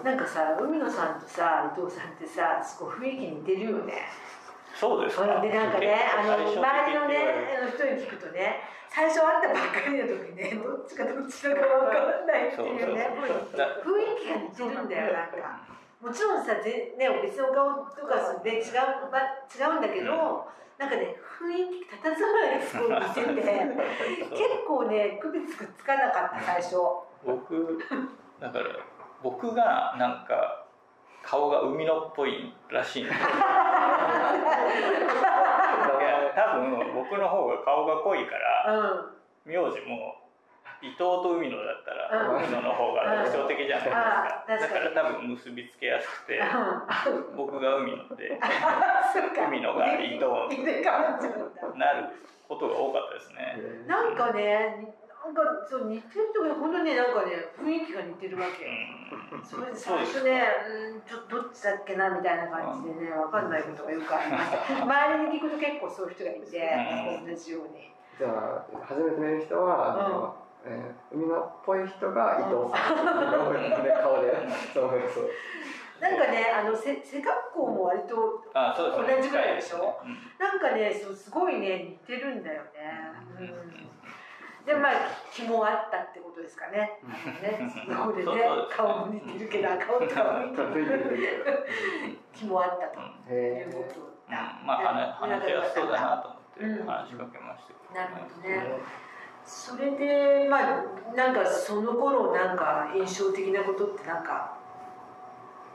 [0.05, 4.07] なんかさ海野さんとさ伊藤さんってさすごい雰囲気似てるよね。
[4.79, 5.41] そうですか。
[5.41, 13.11] でなんかねあの周りのねあの人に聞くとね最初会ったばっかりの時ねどっちかどっちだかわからないっていうね
[13.83, 15.79] 雰囲気が似てるんだよなんか。
[16.01, 19.19] もちろんさぜ、ね、別の顔とかで違うば
[19.51, 20.47] 違うんだけど、
[20.79, 23.67] なんかね雰囲気佇まいがすごい似てて
[24.31, 26.77] 結構ね区別つかなかった最初。
[27.27, 27.83] 僕
[28.39, 28.65] だから
[29.23, 30.65] 僕がなんか
[31.23, 33.19] 顔が海野っぽいらしいんでいや
[36.35, 38.35] 多分僕の方が顔が濃いか
[38.67, 39.53] らうん。
[39.53, 40.15] 名字も
[40.81, 42.45] 伊藤と海野だったらうん。
[42.45, 43.99] 海野の方が特徴的じゃないですか。
[43.99, 44.85] あ確かに。
[44.85, 46.41] だから多分結びつけやすくて
[47.37, 48.39] 僕が海野で
[49.37, 51.33] 海野が伊藤入れ替わっちゃう
[51.75, 52.09] んだなる
[52.49, 53.57] ことが多かったですね。
[53.85, 54.95] ーなんかね
[55.29, 60.41] なんかそう似てるとか本当になんかね雰囲気が似てるわけ、うんそれで最初ね
[60.97, 66.73] うんちょっとどっちだっけなみたいな感じでね分かんないことがよくありました 周りに聞くと結構そういう人がいて
[67.21, 67.29] うん。
[67.29, 73.53] 同じようにじゃあ初めて見る人は、あのえー海野っぽい人が伊藤さん、
[73.85, 74.35] ね、顔で
[74.75, 75.31] そうそう。
[76.01, 79.79] なんかねあのせ背格好も割と同じぐらいでしょ？
[79.79, 80.17] 近いすね。
[80.39, 82.71] なんかねそうすごいね似てるんだよね、
[83.39, 83.47] うん、
[84.69, 84.93] でまあ
[85.33, 87.01] 気もあったってことですかね。
[87.41, 91.67] ね、これでね顔も似てるけど顔と顔似てる。
[92.35, 93.01] 気もあったと。
[93.33, 93.95] いうこと
[94.31, 94.61] だ。
[94.63, 98.79] まあ話しやすそうだなと思って話しかけましたなるほどね。
[99.47, 100.85] それでまあ
[101.17, 104.59] なんかその頃なんか印象的なことってなんか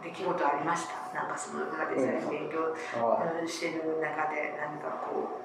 [0.04, 1.16] 出来事ありました？
[1.20, 2.76] なんかその中で勉強
[3.48, 5.44] してる中で何かこう。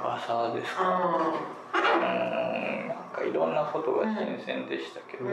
[0.00, 0.82] 桑沢ですか？
[0.88, 1.28] う
[1.60, 5.32] んなんかいろんなことが新鮮でしたけど、うん、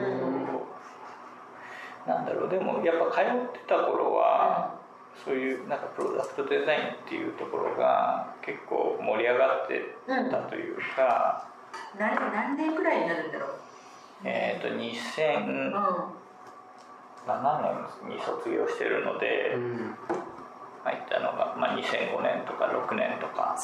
[2.07, 2.49] なんだろう。
[2.49, 4.75] でもやっぱ通ってた頃は、
[5.15, 11.47] うん、そういうなんかプロダクトデザインっていうところが結構盛り上がってたというか、
[11.93, 13.49] うん、何何年くらいになるんだろう？
[14.23, 16.21] えっ、ー、と2000、うん
[17.27, 17.61] 7
[18.09, 19.95] 年に卒業してるので、うん、
[20.83, 23.55] 入ったのが、まあ、2005年とか6年とか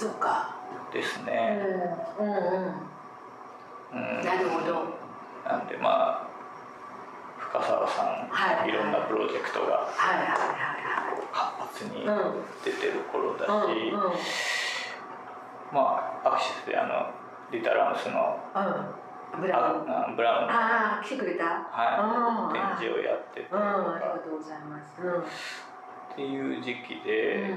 [0.93, 1.59] ですね。
[2.19, 2.33] うんうん
[3.93, 4.97] うん、なるほど。
[5.45, 6.27] なんでまあ
[7.39, 9.87] 深澤さん、はい、いろんなプロジェクトが
[11.31, 12.05] 活発に
[12.65, 13.49] 出てる頃だし、
[15.71, 17.09] まあアクシスであの
[17.51, 18.37] リタランスの、
[19.39, 19.89] ブラウン。
[19.89, 20.49] あブラウン。
[20.49, 21.45] ああ来てくれた？
[21.45, 25.23] はい展示をやってて、うん、ありがとうございます、うん、っ
[26.15, 27.55] ていう時期で、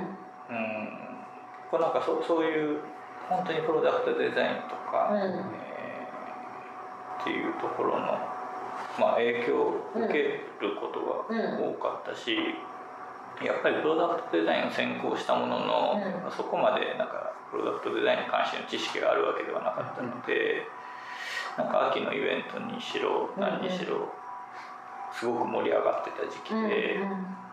[0.49, 0.89] うん、うん、
[1.71, 2.81] こうなんかそそういう
[3.31, 8.19] 本当にプロダクトデザインとか、うん、えー、っていうところの、
[8.99, 10.19] まあ、影響を受け
[10.61, 12.37] ることが多かったし、
[13.41, 15.95] やっぱりプロダクトデザインを専攻したものの、
[16.37, 20.67] そこまでなんかプロダクトデザインに関しての知識があるわけではなかったので。
[21.57, 24.09] なんか秋のイベントにしろ何にしろ
[25.13, 27.50] すごく盛り上がってた時期で、なん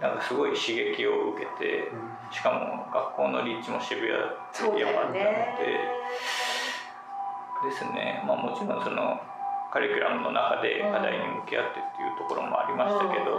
[0.00, 1.90] かすごい刺激を受けて
[2.30, 5.18] しかも学校の立地も渋谷エリアもあったので、
[7.66, 9.18] ですね、まあ、もちろんその
[9.72, 13.34] カリキュラムの中で課題に向き合ってっていうところもありましたけど、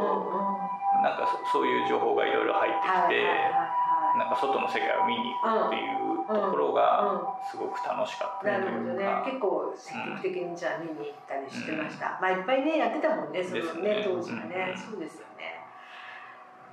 [1.01, 2.73] なんかそういう情報がいろいろ入っ
[3.07, 3.79] てきて。
[4.17, 15.58] なんか外の世界を見に行くっていうところがすごく楽しかったというか、ね、結構積極的にじゃあ見に行ったりしてました、うん、まあいっぱいねやってたもんねそのね、ね、当時はね、うん、そうですよね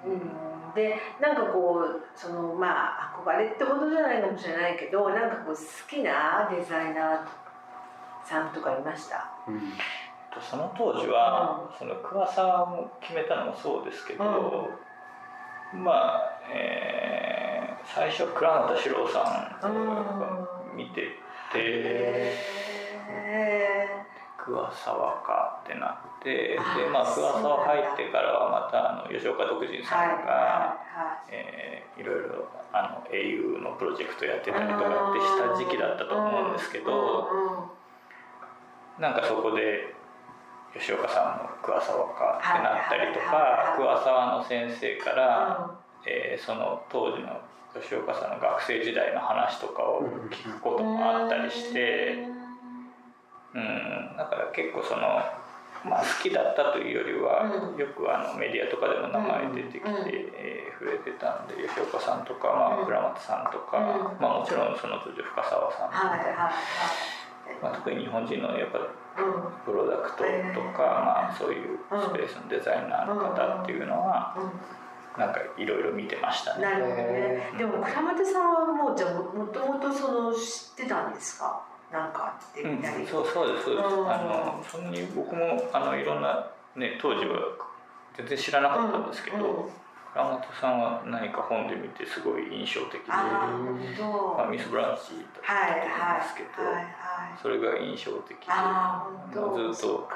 [0.05, 7.19] うん、でなんかこうそのまあ憧れってほどじゃないかもしれないけどなんかこう好きなデザイナー
[8.25, 9.73] さんとかいました、うん、
[10.41, 14.69] その当時は、その桑沢も決めたのもそうですけど、
[15.73, 21.03] まあえー、最初倉本史郎さん見て
[21.53, 22.33] て
[24.47, 26.59] 桑沢かってなってで
[26.93, 30.79] まあ桑沢入ってからはまたあの吉岡独人さんが、
[31.29, 37.27] えー、いろいろあの au のプロジェクトやってたりとかってした時期だったと思うんですけど
[39.01, 39.93] なんかそこで
[40.79, 45.71] 吉岡さんの桑沢かってなったりとか桑沢の先生から、
[46.07, 47.41] えー、その当時の
[47.75, 52.36] 吉岡さんの学生時代の話とかを聞くこともあったりして、
[53.55, 55.23] うん、だから結構その、
[55.85, 57.45] まあ、好きだったというよりは、
[57.79, 59.91] よくあのメディアとかでも名前出てきて、
[60.35, 66.51] えー、触れてたんで吉岡さんとか、まあ、倉松さんとか、まあ、もちろんその当時深澤さんとか。
[67.63, 68.81] まあ、特に日本人のやっぱ
[69.65, 74.37] プロダクトとか、まあ、そういうスペースのデザイナーの方っていうのは、
[75.17, 76.63] なんかいろいろ見てましたね。
[76.63, 77.53] なるほどね。
[77.57, 81.63] でも倉俣さんはもうじゃもともとその知ってたんですか？
[81.93, 83.65] なんかってみたい、うん、そうそうです。
[83.65, 83.89] そうです。
[83.89, 87.39] あのそんなに僕もあのいろんなね当時は
[88.17, 89.37] 全然知らなかったんですけど。
[89.37, 89.65] うん。
[89.65, 89.71] うん。
[90.17, 93.45] 倉本さんは何か本で見てすごい印象的であ、
[94.39, 98.45] まあ、ミス・ブランチだったんですけど、はいはいはいはい、それが印象的で
[99.75, 100.09] ずっと、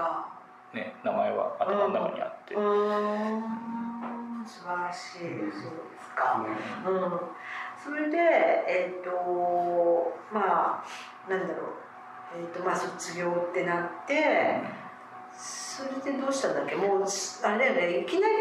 [0.72, 2.54] ね、名前は頭の中にあって。
[2.54, 3.70] うん。
[4.46, 7.20] 素晴らしい、そうですか、うん、
[7.82, 9.10] それでえっ、ー、と
[10.32, 11.66] まあなんだろう。
[12.36, 14.60] えっ、ー、とまあ卒業ってなって、
[15.32, 16.76] それでどうしたんだっけ？
[16.76, 17.98] もうあれだよね。
[18.00, 18.34] いきなり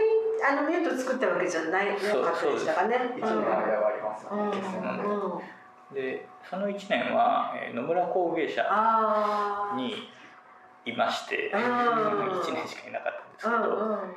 [0.48, 3.14] あのミュート作ったわけじゃないなかったでしたかね。
[3.18, 4.58] 一年間ありますよね、
[5.92, 6.30] うん、で。
[6.50, 8.64] その1年は、えー、野村工芸社
[9.76, 10.10] に
[10.86, 14.16] いまして1年しかいなかったんですけど、うんうん。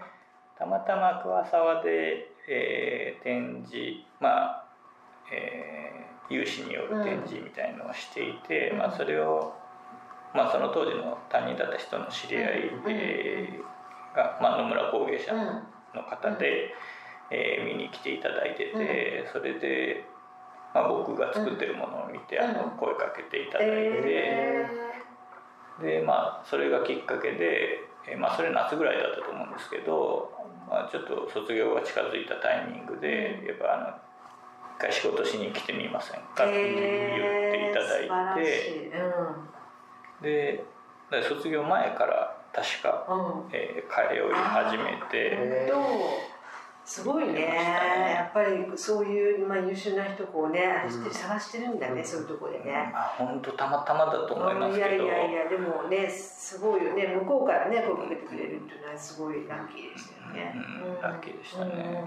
[0.58, 4.64] たまたま桑沢で、えー、展示まあ、
[5.32, 9.54] えー、有志による展示みたいのをしていて、うん、まあ、それを、
[10.34, 12.44] まあ、その当時の担任だった人の知り合い、
[12.88, 15.32] えー、が、まあ、野村工芸者
[15.94, 16.74] の方で、
[17.30, 20.04] えー、見に来ていただいてて、それで、
[20.74, 24.92] まあ、僕が作ってるものを見て、あの声かけていただいて。
[25.80, 30.30] でまあそれがきっかけで、えまあ、それ夏ぐらいだったと思うんですけど、
[30.68, 34.11] まあ、ちょっと卒業が近づいたタイミングでやっぱあの一
[34.82, 38.44] 回仕事しに来てみませんかって言っていただい
[40.22, 40.64] て、
[41.10, 43.50] で卒業前から確か、うん。
[43.52, 45.72] えー、通い始めて。
[46.84, 47.44] すごいね、ね、
[48.16, 54.88] やっぱりそういう、まあ、優秀な人こうねうん、探してるんだね、うん、そういうところでね、あ本当たまたまだと思いますけど。
[54.88, 57.06] いやいやいやでもねすごいよね。
[57.06, 60.54] 向こうからね声かけてくれるっていうのはすごいラッキーでしたよね、
[60.84, 62.04] うん、ラッキーでしたね、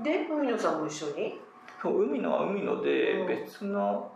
[0.00, 1.40] で海野さんも一緒に？
[1.82, 4.12] そう海野は海野で別の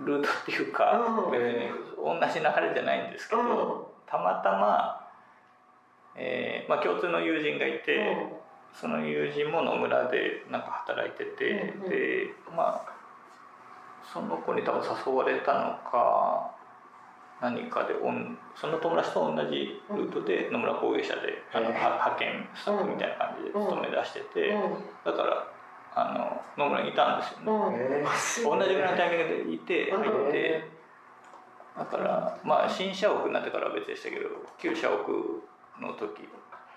[0.00, 1.68] ルートっていうか、別に
[1.98, 5.06] 同じ流れじゃないんですけど、たまたま、
[6.16, 8.16] えーまあ、共通の友人がいて、
[8.72, 12.92] その友人も野村でなんか働いてて、でまあ
[14.02, 15.60] その子に多分誘われたの
[15.90, 16.54] か
[17.40, 17.94] 何かで
[18.54, 24.54] その友達と同じルートで野村工芸社で、あの派遣スタッフみたいな感じで勤め出してて、
[25.04, 25.48] だから
[25.94, 30.68] あの野村にいたんですよね、同じぐらいのタイミングでいて入って、
[31.78, 34.28] だからまあ新社屋になってからは別でしたけど
[34.58, 34.98] 旧社屋
[35.80, 36.28] の時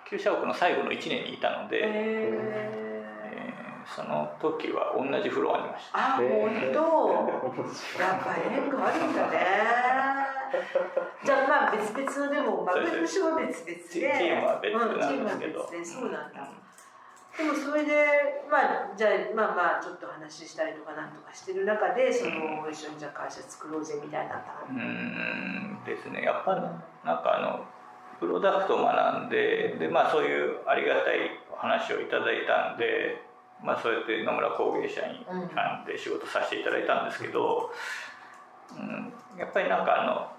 [0.09, 6.15] 旧社屋の最後の1年にいたので、えー、その時は同じフロアにいました。
[6.15, 6.27] あ本
[6.71, 7.03] 当。
[8.01, 10.22] やっぱ縁があるんだね
[11.23, 13.83] じゃあまあ別々のでも、まあ、部署は別々で。
[13.89, 16.47] チームは別なんですけど、うん、そうなんだ、
[17.37, 24.79] でもそれでまあじゃあまあまあちょっと話したりとかなんとかしてる中でその、一緒にじゃあ会社作ろうぜみたいになったの？
[24.79, 25.83] うん。
[25.83, 26.21] ですね。
[26.21, 27.65] やっぱなんかあの
[28.19, 33.21] プロダクトを学んでで、まあ、そういうありがたい話をいただいたんで、
[33.61, 37.71] まあ、そうやって野村工芸社にんで仕事させていただいたんですけど、
[38.77, 40.31] うん、やっぱりなんかあの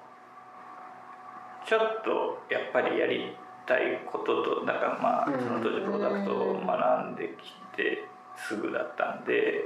[1.67, 3.37] ちょっとやっぱりやり
[3.67, 8.05] たいこととなんかまあその当時プロダクトを学んできて
[8.37, 9.65] すぐだったんで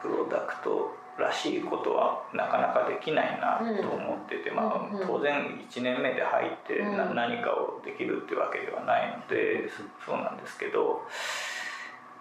[0.00, 6.82] プロダクトらしいことはなかなかできないなと思ってて、まあ、当然1年目で入って
[7.14, 9.68] 何かをできるってわけではないので
[10.04, 11.02] そうなんですけど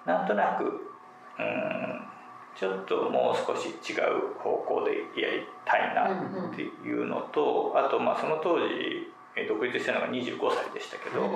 [0.05, 0.63] なんとなく
[1.39, 2.10] うん
[2.55, 9.11] ちょっともう少し違う方向でやりたいなっていうのとあとまあその当時
[9.47, 11.27] 独立したのが25歳でしたけど。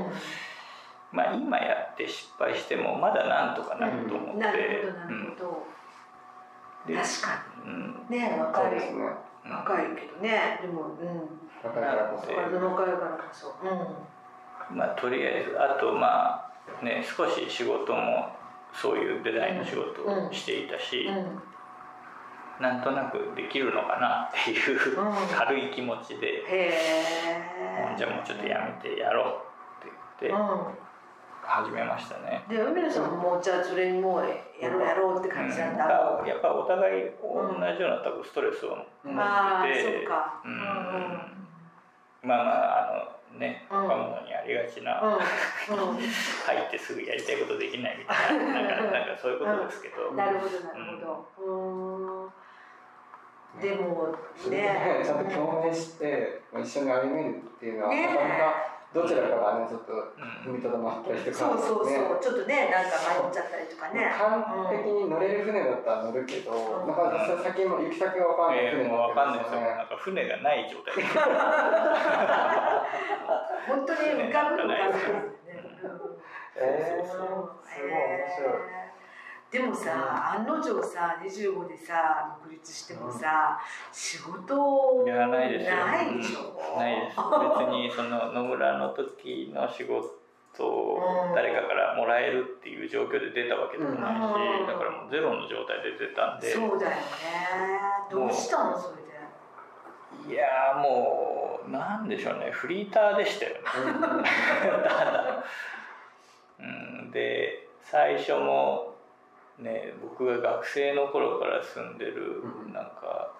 [1.11, 5.65] まあ、今やって失敗してもまだなんとかなると思って、なるほどなるほど、
[6.93, 8.79] 確かに、うん、ね若い、ね、
[9.49, 11.45] 若いけどねでもうん。
[11.63, 12.31] 若いからこそ。
[12.33, 14.77] 若いからこそうん。
[14.77, 16.51] まあとりあえずあとま
[16.81, 18.34] あね少し仕事も
[18.81, 24.79] そういうデザインの仕事をしていたし、うなんとなくできるのかなっていう
[25.35, 26.43] 軽い気持ちで、
[27.91, 30.55] うん、じゃあもうちょっとやめてやろうって言って、
[31.43, 32.43] 始めましたね。
[32.49, 40.51] で海野さんもじゃあそれにもうやろうやろうって感じなんだ、うん、やっぱお互い同じような多分ストレスを持ってて、うん、あそうか、うん、
[42.27, 50.95] まあまああのね若者にありがちな、入ってすぐやりたいことできないみたいななんかなんかそういうことですけど、なるほどなる
[51.35, 52.29] ほ
[53.59, 54.15] ど、でも
[54.49, 55.03] ね。
[55.03, 59.91] ちゃんと共鳴して一緒に歩めるっていうのは、なかなかどちらかがねちょっと
[60.47, 64.07] 踏みとどまったりとか、そうそうそう、ね、ちょっとねなんか迷っちゃったりとかね。
[64.07, 68.71] 完璧に乗れる船だったら乗るけど、うん、なかなか先も行き先が分かんない。
[68.71, 69.67] 船も分かんないですよね。
[69.75, 70.95] なんか船がない状態。
[73.67, 74.95] 本当に浮かぶのかな。
[76.55, 77.51] えー、すごい面
[78.31, 78.84] 白い
[79.51, 83.59] でもさ、案の定さ25でさ独立してもさ、
[83.91, 85.75] 仕事いやないですよ。
[85.77, 87.15] ないでしょ、ないです。
[87.15, 90.99] 別にその 野村の時の仕事を
[91.35, 94.19] 誰かからもらえるっていう状況で出たわけでもないし、
[94.61, 96.51] うん、だからもうゼロの状態で出たんで。
[96.51, 97.01] そうだよね。
[98.09, 98.95] どうしたのそれ
[100.27, 100.33] で？
[100.33, 102.51] いやもうなんでしょうね。
[102.51, 103.59] フリーターでしたよね。
[104.83, 105.43] ただ、
[106.59, 108.94] うん、で最初も
[109.59, 112.43] ね、僕が学生の頃から住んでる
[112.73, 113.31] なんか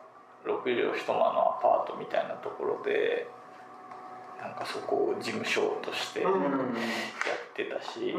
[0.46, 3.28] 6畳一間のアパートみたいなところで
[4.40, 6.32] なんかそこを事務所としてやっ
[7.54, 8.14] てたし、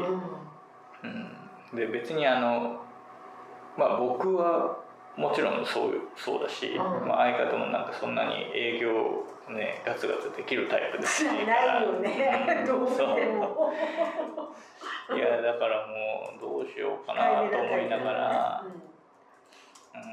[1.03, 2.81] うん、で別にあの
[3.77, 4.77] まあ僕は
[5.15, 12.63] もちろんそうそうだし、まあ、相方もなんかそんなに営業ねガツガツできるタイプですしないよね。
[12.67, 13.73] どうしても
[15.15, 16.37] いやだからもう
[16.67, 20.05] しようかなと思いながら、うん、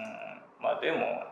[0.62, 1.24] まあでも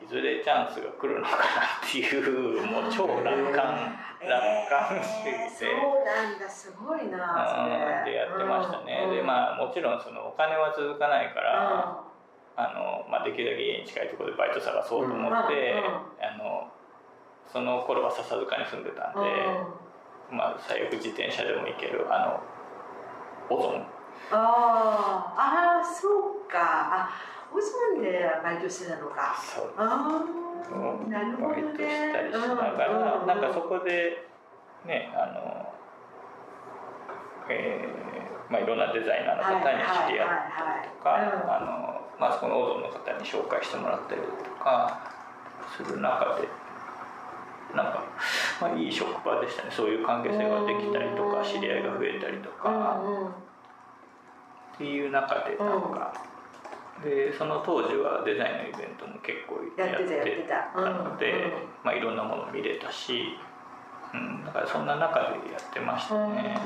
[0.00, 1.44] いずれチャンスが来るのかな
[1.84, 4.38] っていうもう超楽観楽
[4.70, 9.16] 観してえーいて、そうなんだすごいなでやってましたね、うん。
[9.16, 12.04] でまあもちろんそのお金は続かないから、
[12.56, 15.78] あのまあ、できるだけ家に近いところでバイト探そうと思って、うん。
[15.78, 15.94] うん。
[16.22, 16.70] あの
[17.50, 19.20] その頃は笹塚に住んでたんで、
[20.30, 20.38] うん。
[20.38, 22.57] まあ、最悪自転車でも行けるあの
[23.50, 23.86] オゾン
[24.30, 25.40] あー。
[25.40, 26.08] あーそ
[26.46, 26.58] うか。
[26.60, 27.10] あ
[27.54, 29.34] オズマンでバイトしてたのか。
[29.40, 31.54] そうああなるほどね。
[31.54, 34.28] バイトしたりしながら、うんなんかそこで
[34.84, 35.72] ねあの、
[37.48, 39.78] えーまあ、いろんなデザイナーの方に
[40.08, 40.28] 知り合っ
[40.82, 41.56] てとか、はいはいはいはい。
[41.56, 44.26] あのまあ、そこのオゾンの方に紹介してもらったりと
[44.62, 45.00] か
[45.76, 46.48] する中で
[47.74, 48.02] なんか、
[48.60, 49.70] まあ、いい職場でしたね。
[49.70, 53.00] そういう関係性ができたりとかうん知り合いが増えたりとか。
[54.74, 56.14] っていう中でなんか、
[57.02, 60.90] でその当時はデザインのイベントも結構やってたやってたた。
[60.90, 61.52] ので、
[61.82, 63.36] まあ、いろんなもの見れたし、
[64.14, 66.56] うん、だからそんな中でやってましたね。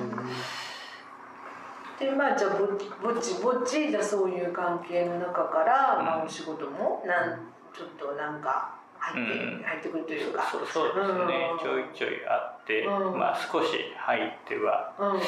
[1.99, 6.05] でまあじゃあぼぼっちぼっちじゃあそういう関係の中から、うん。
[6.05, 7.39] まあ、お仕事もなん
[7.73, 10.43] ちょっとなんか入って,、うん入ってくるというか。
[10.51, 11.59] そうそうですね、うん。
[11.59, 13.19] ちょいちょいあって、うん。
[13.19, 15.21] まあ少し入ってはうん。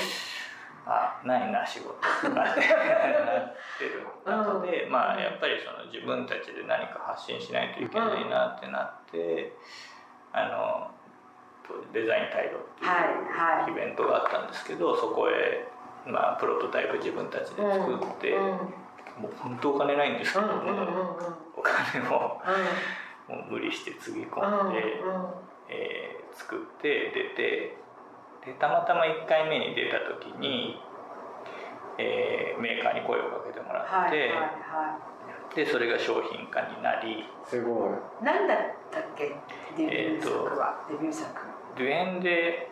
[0.86, 2.54] あないな仕事とかってなっ
[3.78, 9.56] てる中で、まあやっぱりその自分たちで何か発信しないといけないなってなって、
[10.32, 10.90] あの
[11.92, 15.66] デザインタイドってはいうイベントがあったんですけどそこへ、
[16.06, 18.36] まあ、プロトタイプ自分たちで作って、
[19.18, 20.44] もう本当お金ないんですけど
[21.56, 22.42] お金を
[23.28, 25.00] もう無理してつぎ込んで、
[25.68, 27.76] えー作って出て
[28.44, 30.76] でたまたま1回目に出た時に、
[31.96, 34.98] えーメーカーに声をかけてもらって、はいはいは
[35.54, 37.92] でそれが商品化になりすごい。
[37.92, 38.58] い何だっ
[38.90, 39.32] たっけ？
[39.76, 41.40] デビュー作は、デビュー作。
[41.76, 42.68] デュエンデ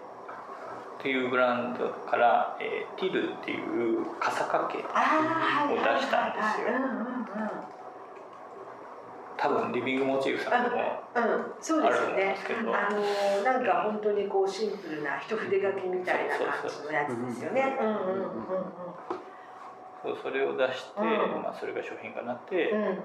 [0.98, 6.66] っていうブランドから、えーティルっていう傘掛けを出したんですよ
[9.42, 12.36] 多分リビングモチーフさんでもうん、そうですよね。
[12.72, 17.76] あのーなんか本当にこうシンプルな一筆書きみたいな感じのやつですよね。
[17.80, 18.64] うんうんうん。
[20.02, 21.06] そうそれを出して、うん。
[21.42, 22.98] まあ、それが商品化になって、うんうん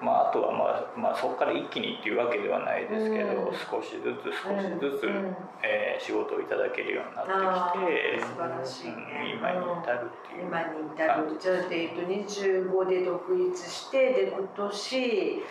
[0.00, 8.92] まあ、あとは、まあまあ、そこから一気にっていうわけではないですけど、うん少しずつ少しずつ、うんうんえー仕事をいただけるようになあってきてー素晴らしいね。
[8.94, 11.36] うん今に至るっていう、今に至る。
[11.38, 15.42] じゃあ、えっと、25で独立してで今年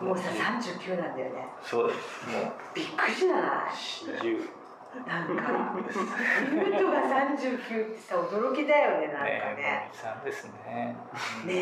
[0.00, 1.48] もうさ39なんだよね。
[1.62, 2.28] そうです。
[2.28, 2.52] もう。
[2.74, 3.42] びっくりじゃない
[4.20, 4.64] ？40
[5.08, 5.74] なんか
[6.52, 7.00] ミュートが
[7.36, 9.54] 39ってさ驚きだよねなんかね。
[9.56, 10.96] ねおじさんですね。
[11.42, 11.48] うん。
[11.48, 11.54] ね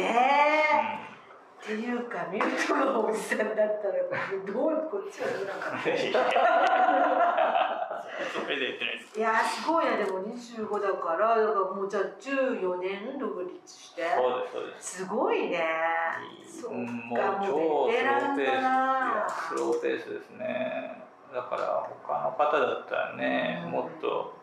[1.09, 1.12] え
[1.63, 3.69] っていうかミュートがおじさんだったら
[4.45, 5.71] どうこっちはどうなんか。
[5.71, 5.79] な
[8.33, 14.03] それで言ってないですいやーすごいなでも25だからだからもうじゃあ14年独立して。
[14.17, 14.97] そうですそうです。
[14.99, 15.65] すごいね。
[16.45, 18.69] そううんもうかも超スロうベテランーペースいだな
[19.23, 20.99] やスローペースですね。
[21.33, 23.71] だから他の方だったらね、うん。
[23.71, 24.35] もっと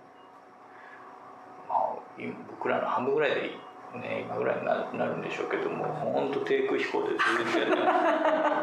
[1.67, 3.57] まあ今僕らの半分ぐらいでいい
[3.97, 7.17] ね今ぐらいにななるんでしょうけども本当低空飛行でずっ
[7.53, 7.81] とやってま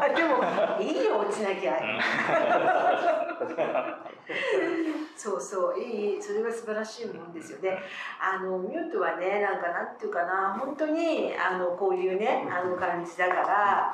[0.07, 0.41] すでも
[0.81, 1.77] いいよ落ちなきゃ、
[5.15, 7.79] そうそういいそれが素晴らしいもんですよね。
[8.19, 13.93] あのミュートはねなんかなんていうかな本当にあのこういうねあの感じだから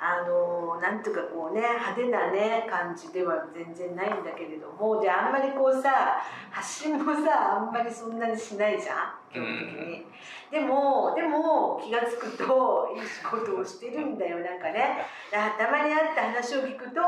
[0.00, 6.20] あのなんていうかこうね派手なね感じでは全然ないんだけれどもであんまりこうさ
[6.50, 10.06] 発信もさあんまりそんなにしないじゃん基本的に。
[10.50, 14.38] でもでも気が付くといい仕事をしてるんだよ。
[14.40, 14.98] なんかね
[15.32, 17.00] あたまに会って話を聞くと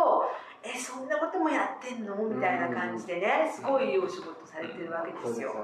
[0.64, 5.54] 「えそんなこともやってんの?」みたいな感じでねすごいいいお仕事されてるわけですよ。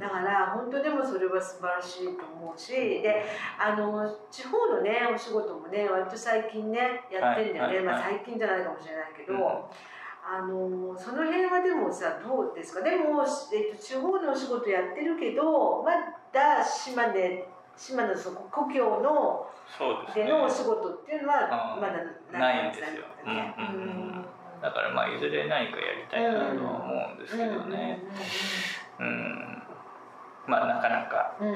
[0.00, 2.72] だから本当でもそれは素晴らしいと思うし
[3.02, 3.26] で
[3.58, 7.84] あの地方のねお仕事もね割と最近ねやってんだよね、はいはい。
[7.84, 9.40] まあ、最近じゃないかもしれないけど、うん
[10.32, 12.82] あのその辺はでもさどうですか？
[12.82, 15.90] でも、えっと、地方のお仕事やってるけどま
[16.32, 17.44] だ島根
[17.76, 21.82] 島根のそこ故郷のそうですねでのお仕事っていうのはうん。
[21.82, 22.86] まだないんですよ
[23.26, 23.54] ね。
[23.58, 24.24] うんうんうんうん。
[24.62, 27.98] だからまあいずれ何かやりたいなとは思うんですけどね。
[29.00, 29.62] うんうん
[30.46, 31.34] まあなかなか。
[31.40, 31.54] うん。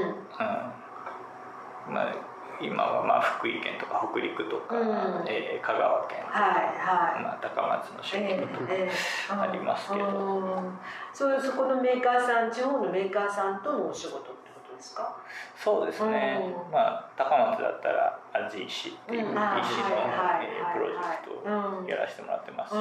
[1.93, 4.89] まあ今はまあ福井県とか北陸とか、うん。
[5.27, 7.23] えー香川県とか、はいはい。
[7.23, 10.05] まあ、高松の仕え事とか、えええありますけど。
[10.05, 10.79] うん。
[11.13, 15.17] そういうそこのメーカーさん地方のメーカーさんとのお仕事ってことですか？
[15.57, 16.73] そうですね、うん。
[16.73, 22.79] まあ高松だったら味石っていう石の、えープロジェクとやらせてもらってますし、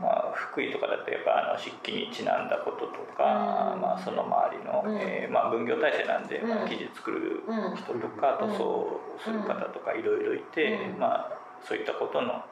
[0.00, 7.42] まあ、福井とかだとやっぱあの漆器にちなんだこととか、まあ、その周りの、えーまあ、分業体制なんで、まあ、生地作る
[7.76, 12.44] 人とか塗装する方とかいろいろいて、まあ、そういったことの、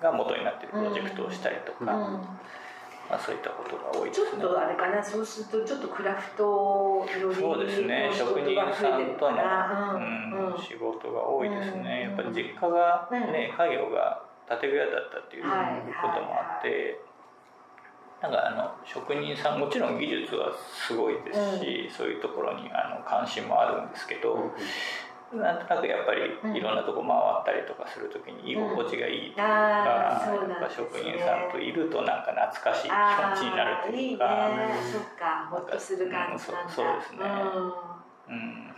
[0.00, 2.20] が元になっているプロジェクトをしたりとか。
[3.10, 4.30] まあ、そういったことが多いですね。
[4.30, 7.04] ちょっとあれかな、そうするとちょっとクラフト
[7.38, 8.08] そうですね。
[8.10, 9.36] 職人さんとの、
[10.54, 12.08] うん、仕事が多いですね。
[12.08, 14.22] やっぱり実家がね、家業が
[14.58, 15.50] 建具屋だったっていうこ
[16.08, 17.00] ともあって。
[18.22, 24.54] なんかあの職人さんもちろん技術はすごいですし、そういうところにあの関心もあるんですけど、
[25.34, 38.70] なんとなくやっぱりいろんなとこ回ったりとかするときに居心地がいいとか、うん、やっぱ職人さんといるとなんか懐かしい気持ちになるというか、いいね、そっかほっとする感じなんだ、うん、そうですね、うん、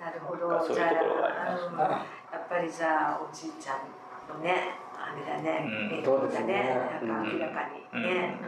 [0.00, 0.56] なるほど。
[0.64, 3.84] そういうところがありますね、やっぱりじゃあおじいちゃん
[4.32, 4.78] のね
[5.10, 5.66] あれだね、
[5.98, 6.78] うん、そうですね。
[7.02, 8.46] なんか明らかにね、うん。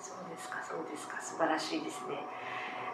[0.00, 1.20] そうですかそうですか。
[1.20, 2.22] 素晴らしいですね。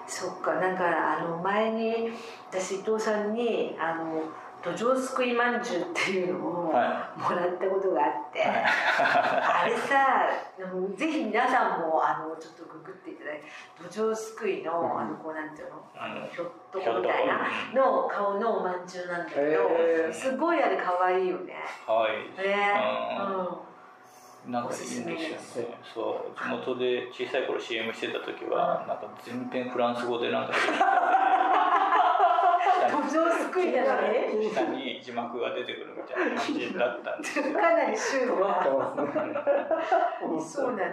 [0.07, 2.11] そっかなんかあの前に
[2.51, 4.23] 私伊藤さんにあの
[4.65, 6.97] 土壌すくいまんじゅうっていうのをもら
[7.47, 8.65] ったことがあって、はい、
[9.67, 10.27] あれさ
[10.97, 13.45] ぜひ皆さんもあのちょっとググっていただいて
[13.93, 15.85] 土壌すくいの、あのこうなんていうの？
[15.95, 21.55] あのひょっとこみたいなの顔のおまんじゅうなんだけど、えー、すごいあれ可愛いよね。
[21.87, 22.13] はい。
[22.43, 22.73] ね、
[24.47, 24.53] うん。
[24.53, 25.79] なんかいいんですよね。
[25.95, 26.39] そう。
[26.39, 30.55] 地元で小さい頃 CM してた時はなんか全編フランス語でなんか。
[30.55, 31.34] 途
[33.11, 37.45] 上すくいなのに下に字幕が出てくるみたいな感じだったんですよ。
[37.55, 38.65] かなりシュートが
[40.41, 40.89] そうなんだ。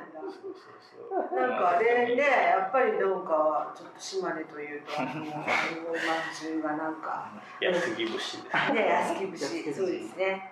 [1.35, 5.23] なんかあれねやっぱりなんかちょっと島根というとあのまん
[6.33, 8.13] じゅうがなんか安来節。
[8.13, 8.43] です
[8.73, 9.73] ね安来節。
[9.73, 10.51] そうですね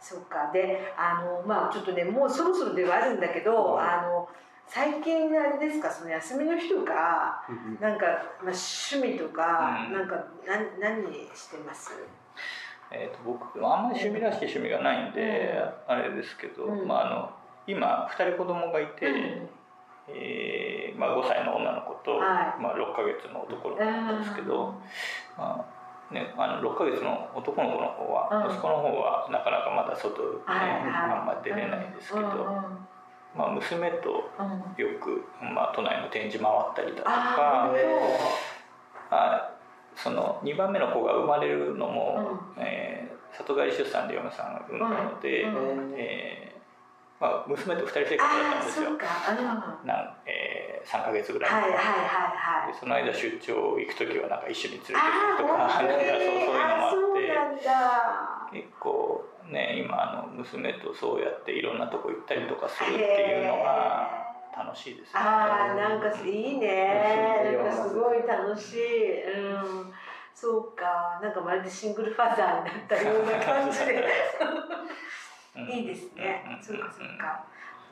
[0.00, 0.50] そっか。
[0.52, 4.28] であのまあちょっとねもうそろそろではあるんだけど、あの
[4.66, 5.90] 最近あれですか？
[5.90, 7.42] その休みの日とか、
[7.80, 8.06] なんか、
[8.42, 11.92] まあ、趣味とか、うん、なんか何何してます？
[12.90, 15.58] えーと、僕あんまり趣味らしい趣味がないんで、
[15.88, 17.30] うん、あれですけど、うん、まあ、あの
[17.66, 19.48] 今2人子供がいて、うん、
[20.08, 24.74] えー、まあ、5歳の女の子と、はい、まあ、6か月の男の子なんですけど、
[25.36, 32.46] まあね、あの6か月の男の子の方は、息子の方はなかなかまだ外、ねあんま出れないですけど、
[33.36, 35.24] まあ、娘とよく、
[35.54, 37.70] まあ、都内の展示回ったりだとか
[39.10, 39.52] あ
[39.94, 48.90] その2番目の子が生まれるのも、うん、えー、里帰り出産で嫁さんが産んだので、うん、えー、まあ、娘と2人生活だったんですよ。
[49.84, 51.78] なんえー3か月ぐらい、はいはいはい
[52.66, 58.56] はい、その間出張行く時はなんか一緒に連れて行くとか そうそういうのもあって。
[58.62, 59.15] 結構
[59.52, 64.26] ね今あの娘とそうやっていろんなとこ行ったりとかするっていうのが
[64.56, 65.20] 楽しいですね。
[65.20, 67.58] ああなんかいいね。
[67.58, 69.22] なんかすごい楽しい。
[69.22, 69.92] うん。
[70.34, 71.18] そうか。
[71.22, 74.04] なんかまるでシングルファザーになったような感じで。
[75.72, 76.44] いいですね。
[76.62, 77.44] そうかそうか。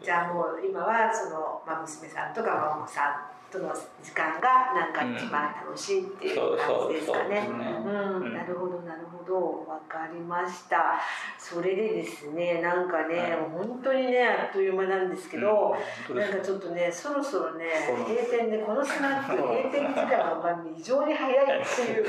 [0.03, 7.49] じゃあもう今はその、まあ、娘さんとか孫さんとの時間がなんか一番楽しいっていう感じですかね。
[7.49, 9.65] うん、なるほどなるほど。
[9.69, 11.01] わかりました。
[11.39, 15.77] それでですねなんかね、もう本当にねあっという間なんですけど、
[16.11, 17.67] なんかちょっとねそろそろね
[18.09, 22.05] 閉店でこのスナック 閉店時間がまあ非常に早いっていう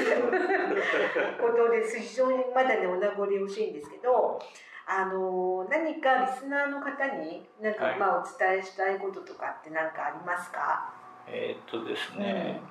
[1.40, 2.00] ことです。
[2.00, 4.40] 非常にまだねお名残惜しいんですけど。
[4.88, 10.94] あの何かリスナーの方に何か、まあお伝えしたいこととかって何かありますか？
[11.28, 12.62] えー、っとですね、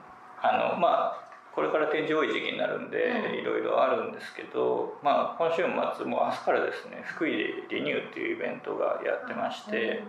[0.43, 1.25] うん、あのまあ
[1.55, 5.63] これから展示多い時期になるんで、いろいろあるんですけど、まあ、今週
[5.97, 7.37] 末も明日からですね福井
[7.71, 10.03] でリニューっていうイベントがやってまして、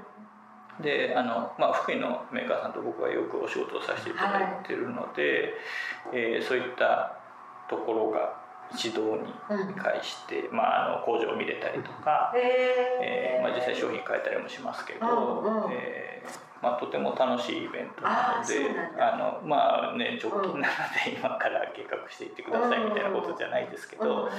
[0.80, 5.54] うん、であの、まあ、福井のメーカーさんと僕はよくお仕事をさせていただいてるので、
[6.12, 7.16] はい、えー、そういった
[7.70, 9.34] ところが指導に
[9.76, 20.74] 介して、うん、まあ、あの工場を見れたりとか、えー、まあ、実際商品変えたりもしますけど、うんうん、えー、まあ、とても楽しいイベントなのであのまあね直近なの
[21.06, 24.30] で今から計画していってくださいみたいなことじゃないですけど、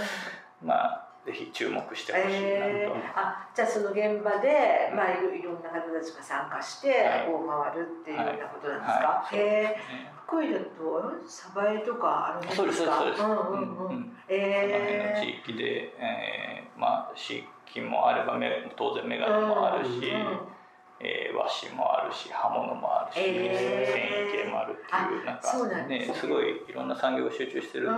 [0.63, 9.37] まあぜひ注目してほしいなと、えー、あじゃあその現場で、まあ、いろいろんな方たちが参加して、こう回るっていうようなことなんですか、はい。
[9.37, 9.79] はい、へえ
[10.27, 12.57] 福井だと鯖江とかあるんですか？
[12.57, 18.39] そうですそうです、うんうんうん、えー、地域で、えー、まあ漆器もあれば
[18.77, 20.39] 当然メガネもあるし、うんうん
[21.01, 27.95] えー和紙もあるし刃物もあるし、えー繊維系もあるっていうなんかねねすごいいろんな産業が集中してるうん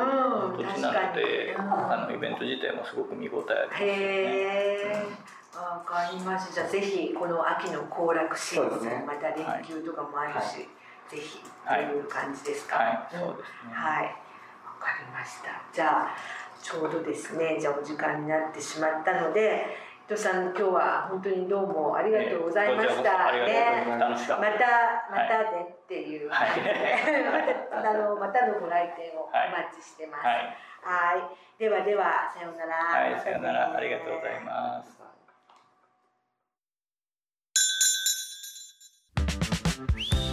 [0.56, 5.28] 土地なので、あのイベント自体もすごく見応えありますよね。
[5.54, 6.54] わかりました。
[6.54, 10.68] じゃあぜひこの秋の行楽シーズン、ねまた連休とかもあるし、
[11.08, 12.76] ぜひとはいいう感じですか？
[12.76, 13.74] はい、んそうですね。
[13.74, 14.04] はい。
[14.04, 14.10] わ
[14.78, 15.50] かりました。
[15.72, 16.16] じゃあ
[16.62, 17.56] ちょうどですね。
[17.60, 19.66] じゃあお時間になってしまったので、
[20.08, 23.28] 伊藤さん今日は本当にどうもありがとうございました。
[23.44, 23.84] ね。
[23.86, 24.16] またま。
[24.16, 24.40] たま
[25.28, 26.72] たねっていう感じで、
[27.68, 30.24] またあのまたのご来店をおはい待ちしてます。
[30.24, 31.60] はい、はい。
[31.60, 33.12] ではではさようなら。
[33.12, 34.96] はい、さよなら、ありがとうございます。
[40.16, 40.27] す